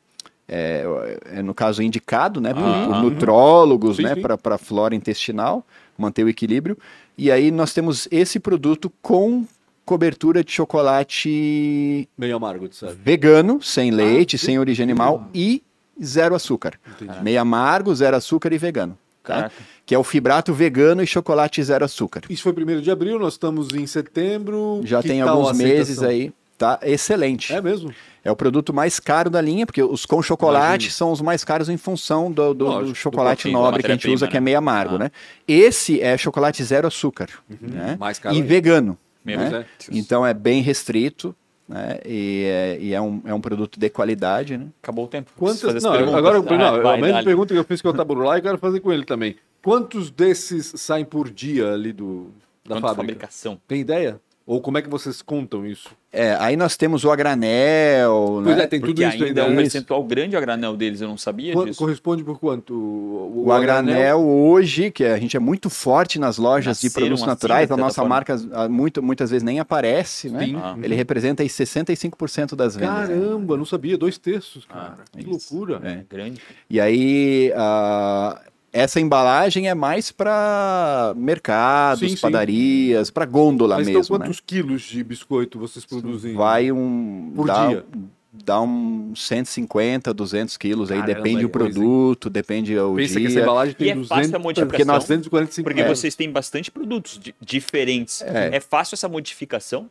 [0.47, 0.85] é,
[1.33, 5.65] é, no caso indicado, né, por, por nutrólogos, Sim, né, para a flora intestinal,
[5.97, 6.77] manter o equilíbrio.
[7.21, 9.45] E aí nós temos esse produto com
[9.85, 12.95] cobertura de chocolate Meio amargo, de sabe?
[13.03, 15.61] vegano, sem leite, Ah, sem origem animal e
[16.03, 16.79] zero açúcar.
[16.99, 17.21] Entendi.
[17.21, 18.97] Meio amargo, zero açúcar e vegano.
[19.23, 19.35] Tá?
[19.35, 19.55] Caraca.
[19.85, 22.21] Que é o fibrato vegano e chocolate zero açúcar.
[22.27, 24.81] Isso foi 1 de abril, nós estamos em setembro.
[24.83, 26.09] Já Que tem tal a alguns meses aceitação?
[26.09, 26.33] aí.
[26.57, 27.53] Tá excelente.
[27.53, 27.93] É mesmo?
[28.23, 30.91] É o produto mais caro da linha, porque os com chocolate Imagino.
[30.91, 33.91] são os mais caros em função do, do- Lógico, do do chocolate da nobre que
[33.91, 34.45] a gente usa, que é né?
[34.45, 34.99] meio amargo, Ah.
[34.99, 35.11] né?
[35.47, 37.97] Esse é chocolate zero açúcar, né?
[37.99, 38.47] Mais caro E ainda.
[38.47, 39.49] vegano, né?
[39.49, 39.65] Deus.
[39.91, 41.35] Então é bem restrito,
[41.67, 41.99] né?
[42.05, 44.67] E, é, e é um, é um produto de qualidade, né?
[44.83, 45.31] Acabou o tempo.
[45.35, 45.83] Quantas...
[45.83, 46.15] Não, perguntas.
[46.15, 47.25] agora Ah, não, vai, a mesma dale.
[47.25, 49.35] pergunta que eu fiz com o Taburulá eu quero fazer com ele também.
[49.63, 52.29] Quantos desses saem por dia ali do,
[52.65, 52.95] da Quanto fábrica?
[52.95, 53.59] fabricação?
[53.67, 54.19] Tem ideia?
[54.51, 55.89] Ou como é que vocês contam isso?
[56.11, 58.63] É, aí nós temos o a granel, Pois né?
[58.63, 59.53] é, tem Porque tudo isso ainda é ainda.
[59.53, 61.79] um percentual grande a granel deles, eu não sabia Qu- disso.
[61.79, 62.73] corresponde por quanto?
[62.73, 67.21] O, O a granel hoje, que a gente é muito forte nas lojas de produtos
[67.21, 68.09] assim, naturais, a nossa forma.
[68.09, 70.43] marca ah, muito, muitas vezes nem aparece, né?
[70.47, 70.55] Sim.
[70.57, 70.75] Ah.
[70.83, 73.07] Ele representa aí 65% das vendas.
[73.09, 73.15] né?
[73.15, 73.97] Caramba, não sabia.
[73.97, 74.97] Dois terços, cara.
[75.13, 75.29] que isso.
[75.55, 75.79] loucura.
[75.81, 76.03] É.
[76.13, 76.41] Grande.
[76.69, 78.37] E aí, ah,
[78.73, 84.25] essa embalagem é mais para mercados, Sim, padarias, para gôndola Mas mesmo, então né?
[84.25, 86.33] quantos quilos de biscoito vocês produzem?
[86.33, 87.31] Vai um...
[87.35, 87.85] Por dá, dia?
[88.33, 93.25] Dá uns 150, 200 quilos, aí Caramba, depende é o produto, depende o Pensa que
[93.25, 93.43] essa dia.
[93.43, 94.67] embalagem E tem é 200, fácil a modificação.
[94.69, 95.87] porque 945 Porque é.
[95.87, 98.21] vocês têm bastante produtos di- diferentes.
[98.21, 98.55] É.
[98.55, 98.59] É.
[98.61, 99.89] fácil essa modificação?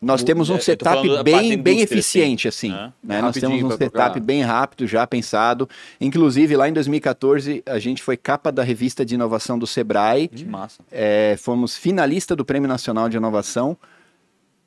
[0.00, 2.70] Nós temos um Eu tô setup falando da parte bem, bem eficiente, assim.
[3.02, 3.20] Né?
[3.22, 5.68] Nós temos um setup bem rápido, já pensado.
[6.00, 10.26] Inclusive, lá em 2014, a gente foi capa da revista de inovação do Sebrae.
[10.26, 10.80] Que massa.
[10.90, 13.76] É, fomos finalista do Prêmio Nacional de Inovação,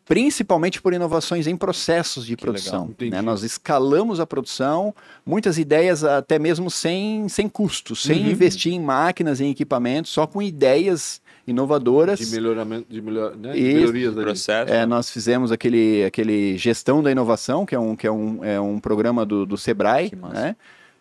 [0.06, 2.94] principalmente por inovações em processos de Que produção.
[3.02, 3.22] né?
[3.22, 4.94] Nós escalamos a produção,
[5.26, 8.30] muitas ideias até mesmo sem, sem custo, sem Uhum.
[8.32, 12.20] investir em máquinas, em equipamentos, só com ideias inovadoras.
[12.20, 13.54] De melhoramento, de, melhor, né?
[13.54, 14.26] de melhorias ali.
[14.26, 14.74] Processo.
[14.74, 18.60] É, nós fizemos aquele, aquele Gestão da Inovação, que é um, que é um, é
[18.60, 20.34] um programa do, do Sebrae, Que massa.
[20.34, 20.56] né?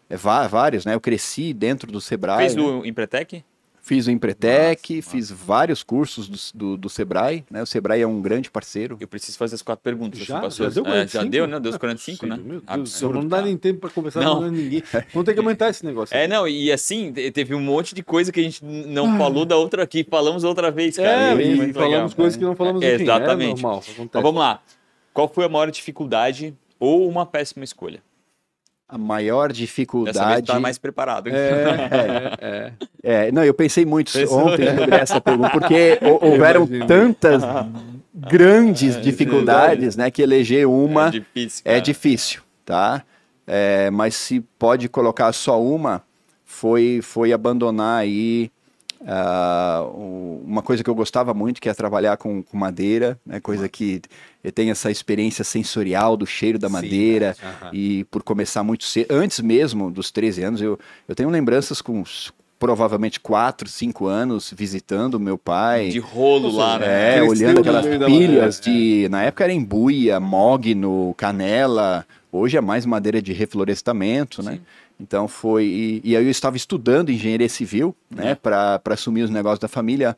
[0.09, 0.95] É, vários, né?
[0.95, 2.39] Eu cresci dentro do Sebrae.
[2.39, 2.63] Fez né?
[2.63, 3.43] do Empretec?
[3.87, 7.63] Fiz o Empretec, Massa, fiz vários cursos do, do, do Sebrae, né?
[7.63, 8.97] O Sebrae é um grande parceiro.
[8.99, 10.21] Eu preciso fazer as quatro perguntas.
[10.21, 11.23] Já, passou já deu é, 45?
[11.25, 11.61] já deu, né?
[11.61, 12.39] Deu os Não é 45, né?
[12.43, 14.37] Meu Deus, não dá nem tempo pra conversar Não.
[14.37, 14.83] com ninguém.
[15.13, 16.17] Vamos ter que aumentar esse negócio.
[16.17, 19.45] É, não, e assim, te- teve um monte de coisa que a gente não falou
[19.45, 21.35] da outra aqui, falamos outra vez, cara.
[21.39, 22.11] É, e muito falamos legal.
[22.17, 23.61] coisas que não falamos É, enfim, exatamente.
[23.61, 23.83] É normal.
[23.87, 24.63] Mas vamos lá.
[25.13, 28.03] Qual foi a maior dificuldade ou uma péssima escolha?
[28.89, 30.47] A maior Dessa vez dificuldade.
[30.47, 31.29] tá mais preparado.
[31.29, 32.73] É, é,
[33.03, 33.27] é.
[33.29, 34.47] É, não, eu pensei muito Pensou?
[34.49, 37.43] ontem sobre essa pergunta, porque hou- houveram tantas
[38.15, 40.11] grandes dificuldades, né?
[40.11, 41.63] Que eleger uma É difícil.
[41.65, 43.03] é difícil, tá?
[43.47, 46.03] É, mas se pode colocar só uma,
[46.45, 48.51] foi, foi abandonar aí
[49.07, 53.41] o- uma coisa que eu gostava muito, que é trabalhar com, com madeira, né?
[53.41, 54.01] Coisa que
[54.43, 57.37] eu tenho essa experiência sensorial do cheiro da Sim, madeira.
[57.43, 57.49] né?
[57.63, 57.71] Aham.
[57.73, 60.79] E por começar muito cedo, antes mesmo dos 13 anos, eu,
[61.09, 65.89] eu tenho lembranças com os provavelmente quatro, cinco anos visitando meu pai.
[65.89, 67.19] De rolo lá, né?
[67.19, 69.07] É, olhando aquelas pilhas de.
[69.11, 72.07] Na época era embuia, mogno, canela.
[72.33, 74.59] Hoje é mais madeira de reflorestamento, né?
[74.99, 75.65] Então foi.
[75.67, 78.31] E, e aí eu estava estudando engenharia civil, né?
[78.31, 78.35] É.
[78.35, 80.17] Para assumir os negócios da família.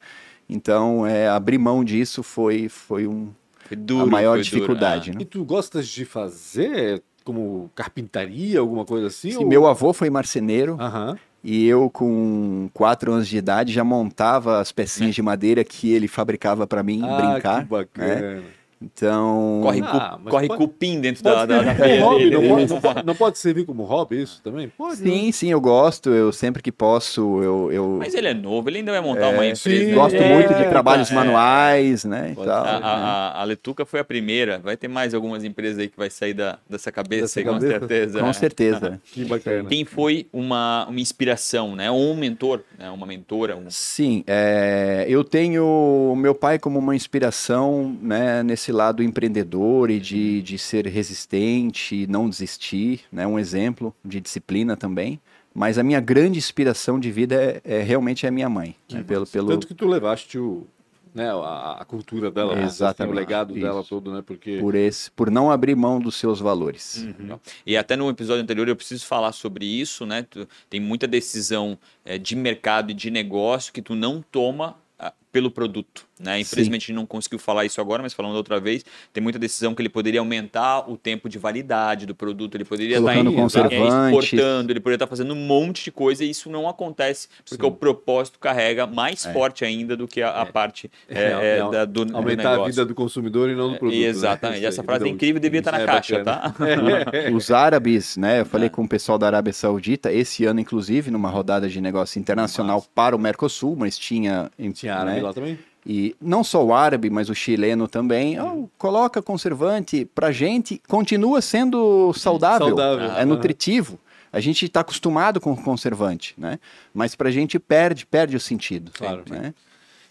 [0.48, 3.30] Então, é, abrir mão disso foi, foi um,
[3.66, 4.04] Foi duro.
[4.04, 5.10] a maior foi duro, dificuldade.
[5.10, 5.14] é.
[5.14, 5.18] né?
[5.22, 9.32] E tu gostas de fazer como carpintaria, alguma coisa assim?
[9.32, 11.18] Sim, ou- meu avô foi marceneiro Aham.
[11.42, 16.06] e eu, com quatro anos de idade, já montava as pecinhas de madeira que ele
[16.06, 17.62] fabricava para mim Ah, brincar.
[17.64, 18.42] que bacana.
[18.82, 19.60] Então.
[19.62, 22.80] Corre, Ah, cu- corre pode- cupim dentro Pode da, da, da hobby, não pode, não,
[22.80, 24.68] pode, não pode servir como hobby isso também?
[24.68, 25.02] Pode.
[25.02, 25.10] né?
[25.10, 26.10] Sim, sim, eu gosto.
[26.10, 29.46] Eu sempre que posso, eu, eu Mas ele é novo, ele ainda vai montar uma
[29.46, 29.56] empresa.
[29.86, 31.14] sim, gosto É, muito de trabalhos é.
[31.14, 32.32] manuais, né?
[32.32, 32.80] e tal, A, né?
[32.82, 34.58] a, a- Letuca foi a primeira.
[34.58, 37.52] Vai ter mais algumas empresas aí que vai sair da, dessa cabeça, Dessa aí, com
[37.52, 37.78] cabeça?
[37.78, 38.20] certeza.
[38.20, 38.32] Com É.
[38.32, 39.00] certeza.
[39.12, 39.68] Que bacana.
[39.68, 41.90] Quem foi uma, uma inspiração, né?
[41.90, 42.90] Ou um mentor, né?
[42.90, 43.56] uma mentora.
[43.56, 43.70] Um...
[43.70, 50.42] Sim, é, eu tenho meu pai como uma inspiração né, nesse lado empreendedor e de,
[50.42, 55.20] de ser resistente, não desistir, né, um exemplo de disciplina também.
[55.54, 58.76] Mas a minha grande inspiração de vida é, é realmente a minha mãe.
[58.92, 60.66] né, pelo, pelo, Tanto que tu levaste o,
[61.14, 63.12] né, a, a cultura dela, assim, Exatamente.
[63.12, 63.88] o legado dela Isso.
[63.88, 64.22] todo, né?
[64.24, 67.06] Porque por, esse, por não abrir mão dos seus valores.
[67.18, 67.40] Legal.
[67.64, 70.26] E até no episódio anterior eu preciso falar sobre isso, né?
[70.28, 75.14] Tu- tem muita decisão eh, de mercado e de negócio que tu não toma ah,
[75.32, 76.40] pelo produto, né?
[76.40, 79.74] Infelizmente a gente não conseguiu falar isso agora, mas falando outra vez, tem muita decisão
[79.74, 83.36] que ele poderia aumentar o tempo de validade do produto, ele poderia estar Colocando em-
[83.36, 84.32] conservantes.
[84.32, 87.70] exportando, ele poderia estar fazendo um monte de coisa e isso não acontece porque o
[87.70, 91.84] propósito carrega mais forte ainda do que a, a parte eh, É, eh, é, da-
[91.84, 92.72] do, do aumentar a negócio.
[92.72, 93.98] vida do consumidor e não do produto.
[93.98, 94.04] né?
[94.06, 94.58] Exatamente.
[94.60, 96.54] Isso Essa frase é então, incrível, devia estar na é caixa, bacana.
[96.54, 97.30] tá?
[97.34, 98.40] Os árabes, né?
[98.40, 102.18] Eu falei com o pessoal da Arábia Saudita, esse ano, inclusive, numa rodada de negócio
[102.18, 104.50] internacional para o Mercosul, mas tinha.
[104.58, 105.58] em- Tinha árabe né, lá também?
[105.88, 108.40] E não só o árabe, mas o chileno também.
[108.40, 110.04] Oh, coloca conservante.
[110.04, 112.66] Pra gente, continua sendo saudável.
[112.68, 113.12] Saudável.
[113.12, 113.96] É nutritivo.
[114.32, 116.58] A gente está acostumado com conservante, né?
[116.92, 118.90] Mas pra gente perde, perde o sentido.
[118.92, 119.22] Claro.
[119.30, 119.54] Né?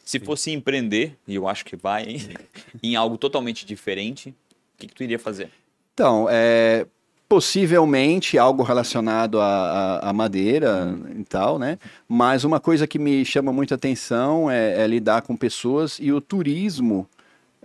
[0.05, 2.29] Se fosse empreender, e eu acho que vai, hein,
[2.81, 4.33] em algo totalmente diferente, o
[4.77, 5.49] que, que tu iria fazer?
[5.93, 6.87] Então, é,
[7.27, 11.77] possivelmente algo relacionado à, madeira e tal, né?
[12.07, 16.21] Mas uma coisa que me chama muita atenção é, é lidar com pessoas e o
[16.21, 17.07] turismo,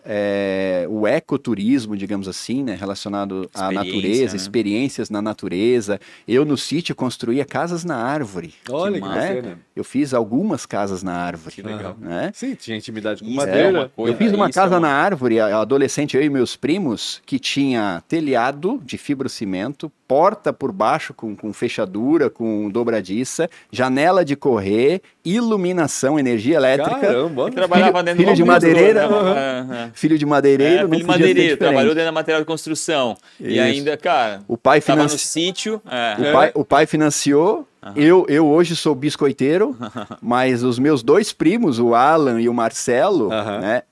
[0.05, 2.75] é, o ecoturismo, digamos assim, né?
[2.75, 4.37] Relacionado à natureza, né?
[4.37, 6.01] experiências na natureza.
[6.27, 8.55] Eu no sítio construía casas na árvore.
[8.71, 9.35] Olha que, massa.
[9.35, 9.59] bacana.
[9.81, 11.55] Eu fiz algumas casas na árvore.
[11.55, 11.97] Que legal.
[11.99, 12.31] Né?
[12.35, 13.71] Sim, tinha intimidade com é madeira.
[13.71, 17.23] uma coisa- Eu fiz uma é casa uma- na árvore, adolescente, eu e meus primos,
[17.25, 24.37] que tinha telhado de fibrocimento, porta por baixo com, com fechadura, com dobradiça, janela de
[24.37, 26.99] correr, iluminação, energia elétrica.
[27.01, 27.53] Caramba, olha.
[27.53, 29.01] trabalhava dentro filho de madeireira.
[29.03, 29.91] É, é.
[29.95, 33.17] Filho de madeireiro, É, filho de madeireiro, trabalhou dentro da material de construção.
[33.41, 33.61] E Isso.
[33.63, 35.27] ainda, cara, O pai, tava no financi...
[35.29, 35.81] sítio.
[35.91, 36.17] é.
[36.29, 37.67] o pai, o pai financiou,
[37.97, 39.77] eu, eu hoje sou biscoiteiro,
[40.21, 43.61] mas os meus dois primos, o Alan e o Marcelo, Aham.
[43.61, 43.83] né,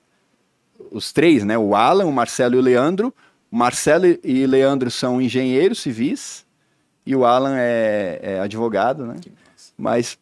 [0.91, 3.13] os três, né, o Alan, o Marcelo e o Leandro,
[3.51, 6.45] Marcelo e Leandro são engenheiros civis
[7.05, 9.15] e o Alan é, é advogado, né?
[9.75, 10.17] Mas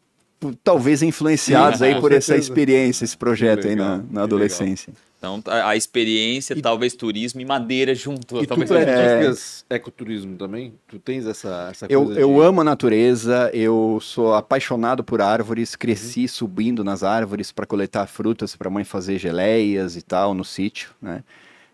[0.63, 4.93] talvez influenciados Sim, aí por essa experiência, esse projeto aí na, na adolescência.
[5.17, 8.37] Então, a a experiência, talvez turismo e madeira junto.
[8.37, 10.73] E tu talvez praticas ecoturismo também?
[10.87, 12.39] Tu tens essa, essa Eu, coisa eu de...
[12.41, 18.55] amo a natureza, eu sou apaixonado por árvores, cresci subindo nas árvores para coletar frutas
[18.55, 21.23] para mãe fazer geleias e tal no sítio, né?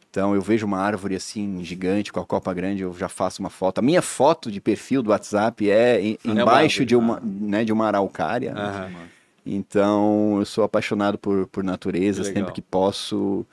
[0.10, 3.50] Então eu vejo uma árvore assim gigante com a copa grande, eu já faço uma
[3.50, 3.80] foto.
[3.80, 7.66] A minha foto de perfil do WhatsApp é em- uma embaixo árvore, de uma, né,
[7.66, 8.54] de uma araucária.
[8.54, 8.92] né?
[9.46, 13.46] Então eu sou apaixonado por, por natureza, sempre que posso.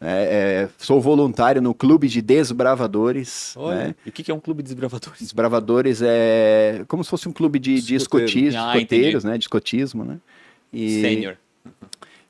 [0.00, 3.54] É, é, sou voluntário no clube de desbravadores.
[3.56, 3.76] Olha.
[3.76, 3.94] né?
[4.04, 5.20] E o que é um clube de desbravadores?
[5.20, 9.38] Desbravadores é como se fosse um clube de, de escotismo, Ah, escoteiros, né?
[9.38, 10.18] De escotismo, né?
[10.72, 11.36] E, Sênior.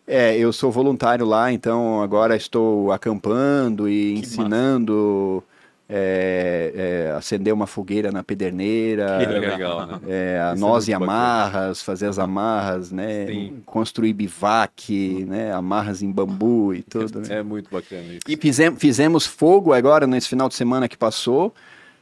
[0.07, 5.43] É, eu sou voluntário lá, então agora estou acampando e Que ensinando
[5.89, 9.87] é, é, acender uma fogueira na pederneira, Que legal.
[9.87, 10.01] né?
[10.09, 13.27] é, a é nós e amarras, fazer as amarras, né?
[13.27, 13.63] Sim.
[13.67, 15.53] Construir bivac, né?
[15.53, 17.21] Amarras em bambu e tudo.
[17.21, 17.27] né?
[17.39, 18.21] É muito bacana isso.
[18.27, 21.55] E fizemos, fizemos fogo agora nesse final de semana que passou,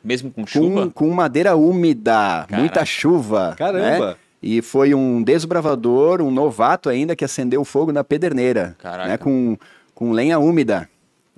[0.05, 0.91] Mesmo com com, chuva?
[0.95, 2.57] com madeira úmida, Caraca.
[2.59, 3.51] muita chuva.
[3.51, 3.57] né?
[3.57, 4.19] Caramba!
[4.45, 8.77] E foi um desbravador, um novato ainda, que acendeu fogo na pederneira.
[9.07, 9.17] Né?
[9.17, 9.57] Com,
[9.95, 10.89] com lenha úmida.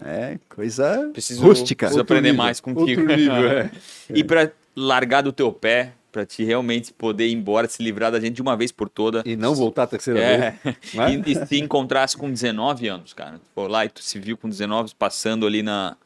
[0.04, 1.86] É, coisa Preciso, rústica.
[1.86, 3.00] preciso aprender nível, mais contigo.
[3.00, 3.70] outro nível, é.
[4.14, 8.20] E para largar do teu pé, Pra te realmente poder ir embora, se livrar da
[8.20, 9.24] gente de uma vez por toda.
[9.26, 10.94] E não voltar a terceira É, vez.
[10.94, 11.14] né?
[11.26, 13.32] e, e se encontrasse com 19 anos, cara.
[13.32, 15.96] Tu for lá e tu se viu com 19 passando ali na.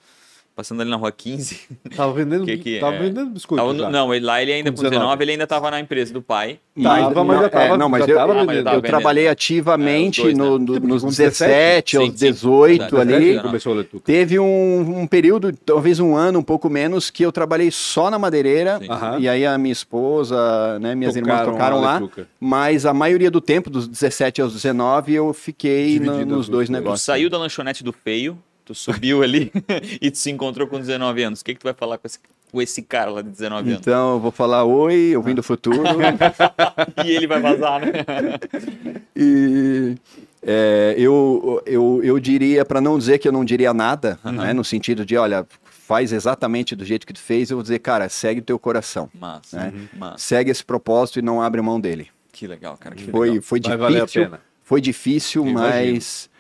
[0.59, 1.61] Passando ali na rua 15.
[1.95, 2.99] Tava vendendo, Que que tava é?
[2.99, 3.63] vendendo biscoito.
[3.63, 5.79] Tava no- não, ele, lá ele ainda Com com 19, 19, ele ainda tava na
[5.79, 6.59] empresa do pai.
[6.83, 8.69] Tava, mas já tava- não, mas eu, tava eu- vendendo.
[8.75, 10.65] eu trabalhei ativamente É, dois, no- né?
[10.67, 12.17] no- Tipo, nos com 17 aos Sim, sim.
[12.17, 13.15] 18 Verdade.
[13.15, 13.41] ali.
[13.41, 13.85] Começou a.
[14.01, 18.19] Teve um, um período, talvez um ano, um pouco menos, que eu trabalhei só na
[18.19, 18.81] madeireira.
[18.81, 18.87] Sim.
[19.21, 22.09] E aí a minha esposa, né, minhas irmãs Tocaram tocaram a lá.
[22.41, 27.03] Mas a maioria do tempo, dos 17 aos 19, eu fiquei na- nos dois negócios.
[27.03, 28.37] saiu da lanchonete do feio,
[28.69, 29.51] tu subiu ali
[30.01, 31.41] e tu se encontrou com 19 anos.
[31.41, 32.19] O que, que tu vai falar com esse,
[32.53, 33.81] com esse cara lá de 19 anos?
[33.81, 35.83] Então, eu vou falar oi, eu vim do futuro.
[37.05, 37.93] E ele vai vazar, né?
[39.17, 39.97] E
[40.43, 44.63] é, eu, eu, eu diria, para não dizer que eu não diria nada, né, no
[44.65, 48.41] sentido de, olha, faz exatamente do jeito que tu fez, eu vou dizer, cara, segue
[48.41, 49.09] o teu coração.
[49.19, 49.73] Massa, né?
[49.97, 50.19] massa.
[50.19, 52.09] Segue esse propósito e não abre mão dele.
[52.31, 52.95] Que legal, cara.
[52.95, 53.43] Que Foi, legal.
[53.43, 54.41] foi Vai valer a difícil, pena.
[54.63, 56.31] foi difícil, mas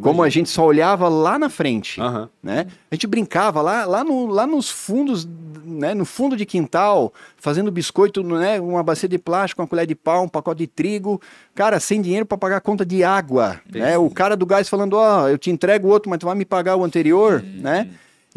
[0.00, 2.28] como a gente só olhava lá na frente, Aham.
[2.42, 2.66] né?
[2.90, 5.26] A gente brincava lá, lá, no, lá nos fundos,
[5.64, 5.94] né?
[5.94, 8.60] No fundo de quintal, fazendo biscoito, né?
[8.60, 11.20] Uma bacia de plástico, uma colher de pau, um pacote de trigo,
[11.54, 13.96] cara, sem dinheiro para pagar a conta de água, né?
[13.96, 16.76] O cara do gás falando, ó, eu te entrego outro, mas tu vai me pagar
[16.76, 17.88] o anterior, né?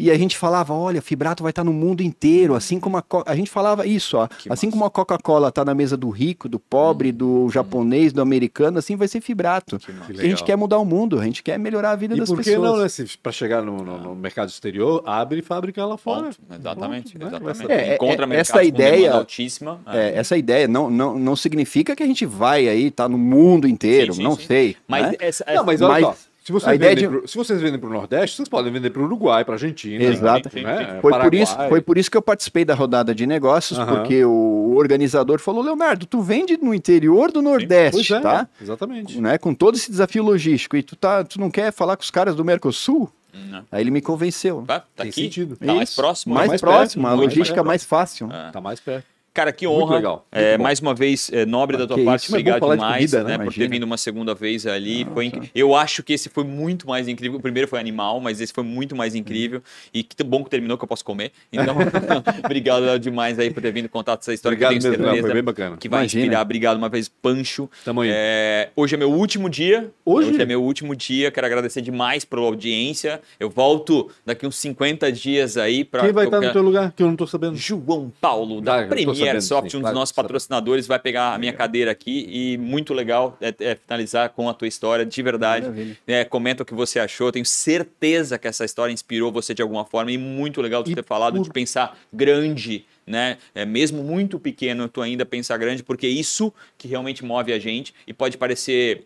[0.02, 3.22] E a gente falava, olha, Fibrato vai estar no mundo inteiro, assim como a, Co-
[3.24, 4.70] a gente falava isso, ó, Que assim massa.
[4.76, 8.96] como a Coca-Cola está na mesa do rico, do pobre, do japonês, do americano, assim
[8.96, 9.78] vai ser Fibrato.
[9.78, 12.28] Que A gente quer mudar o mundo, a gente quer melhorar a vida E das
[12.28, 12.98] por que pessoas.
[12.98, 13.10] não, né?
[13.22, 16.24] Pra chegar no, no- no mercado exterior, abre fábrica lá fora.
[16.24, 16.38] Ponto.
[16.58, 17.26] Exatamente, Ponto, né?
[17.28, 17.58] exatamente.
[17.58, 19.78] Vai ser- É, Encontra é, essa ideia- altíssima.
[19.86, 23.68] É, essa ideia não, não, não significa que a gente vai aí, tá no mundo
[23.68, 24.46] inteiro, Sim, sim, não sim.
[24.46, 24.76] sei.
[24.88, 25.14] Mas né?
[25.20, 26.31] essa, Não, mas olha Mas só.
[26.44, 28.90] Se vocês, a ideia vendem de- pro, se vocês vendem pro Nordeste, vocês podem vender
[28.90, 30.02] pro Uruguai, pra Argentina.
[30.02, 30.50] Exato.
[30.54, 30.98] Né?
[31.00, 34.74] Foi por, isso, foi por isso que eu participei da rodada de negócios, porque o
[34.76, 38.48] organizador falou, Leonardo, tu vende no interior do Nordeste, Pois é, tá?
[38.60, 39.20] exatamente.
[39.20, 42.10] Né, com todo esse desafio logístico, e tu, tá, tu não quer falar com os
[42.10, 43.08] caras do Mercosul?
[43.48, 43.64] Não.
[43.72, 44.62] Aí ele me convenceu.
[44.66, 45.22] Tá, tá Tem aqui?
[45.22, 45.56] sentido.
[45.56, 46.34] Tá mais próximo?
[46.34, 48.28] Mais, mais próximo, perto, a logística mais mais fácil.
[48.30, 48.50] É.
[48.50, 49.06] Tá mais perto.
[49.34, 49.96] Cara, que Muito honra.
[49.96, 50.62] legal, É, muito bom.
[50.64, 52.24] mais uma vez, é, nobre da tua parte.
[52.24, 53.44] isso, é Obrigado falar de demais comida, né, né?
[53.44, 55.06] por ter vindo uma segunda vez ali.
[55.06, 57.38] Foi inc- Eu acho que esse foi muito mais incrível.
[57.38, 59.62] O primeiro foi animal, mas esse foi muito mais incrível.
[59.94, 61.32] E que bom que terminou, que eu posso comer.
[61.50, 61.74] Então,
[62.44, 65.26] obrigado demais aí por ter vindo contar essa história Obrigado que eu tenho mesmo, certeza
[65.26, 65.76] foi bem bacana.
[65.78, 66.22] que vai Imagina.
[66.24, 66.42] inspirar.
[66.42, 67.70] Obrigado uma vez, Pancho.
[67.86, 68.10] Tamo aí.
[68.12, 69.90] É, hoje é meu último dia.
[70.04, 70.42] Hoje?
[70.42, 71.30] é meu último dia.
[71.30, 73.20] Quero agradecer demais pela audiência.
[73.40, 76.92] Eu volto daqui uns 50 dias aí para Quem vai estar no teu lugar?
[76.94, 77.56] Que eu não tô sabendo.
[77.56, 80.16] João Paulo, da Ah, eu tô Premier sabendo, Soft, sim, um dos claro, nossos tô
[80.16, 80.28] sabendo.
[80.28, 84.54] patrocinadores, vai pegar a minha cadeira aqui e muito legal é, é finalizar com a
[84.54, 85.96] tua história, de verdade.
[86.06, 89.84] É, comenta o que você achou, tenho certeza que essa história inspirou você de alguma
[89.84, 93.38] forma e muito legal tu ter falado por- de pensar grande, né?
[93.54, 97.58] É, mesmo muito pequeno, tu ainda pensar grande, porque é isso que realmente move a
[97.58, 99.04] gente e pode parecer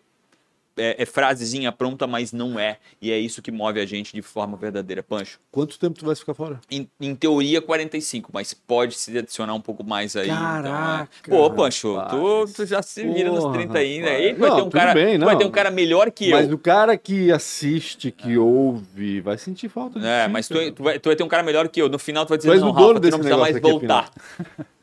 [0.77, 2.77] é, é frasezinha pronta, mas não é.
[3.01, 5.01] E é isso que move a gente de forma verdadeira.
[5.03, 6.59] Pancho, Quanto tempo tu vai ficar fora?
[6.69, 10.27] em, em teoria 45, mas pode se adicionar um pouco mais aí.
[10.27, 11.49] Caraca, então, é.
[11.49, 14.09] Pô, Pancho, tu, tu já se vira nos Porra, 30 ainda.
[14.09, 16.55] Aí vai, Não, ter um cara, bem, vai ter um cara melhor que Mas eu.
[16.55, 20.99] o cara que assiste, que ouve, vai sentir falta de É, mas tu, tu vai,
[20.99, 21.89] tu vai ter um cara melhor que eu.
[21.89, 24.11] No final tu vai dizer, Tu és não, Rafa, tu não precisa mais aqui, voltar.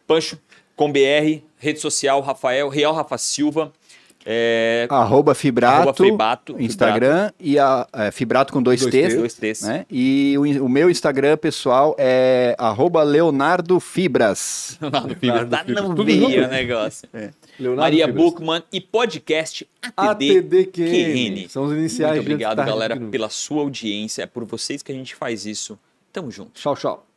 [0.07, 0.39] Pancho,
[0.77, 3.73] com BR, rede social, Rafael, Real Rafa Silva.
[4.27, 9.63] É, Arroba Fibrato, Arroba Fibrato, Instagram, e a, é, Fibrato com dois, Dois T's, T's.
[9.63, 9.85] né?
[9.91, 14.79] E o, o meu Instagram pessoal é arroba Leonardo Fibras.
[14.81, 15.51] Leonardo Fibras.
[15.51, 16.47] Tá não veio junto?
[16.47, 17.09] o negócio.
[17.59, 18.25] Leonardo Maria Fibras.
[18.25, 20.39] Buchmann e podcast ATD.
[20.39, 21.49] ATDQN.
[21.49, 24.23] São os iniciais Muito obrigado, galera, pela sua audiência.
[24.23, 25.79] É por vocês que a gente faz isso.
[26.13, 26.53] Tamo junto.
[26.55, 27.14] Tchau, tchau.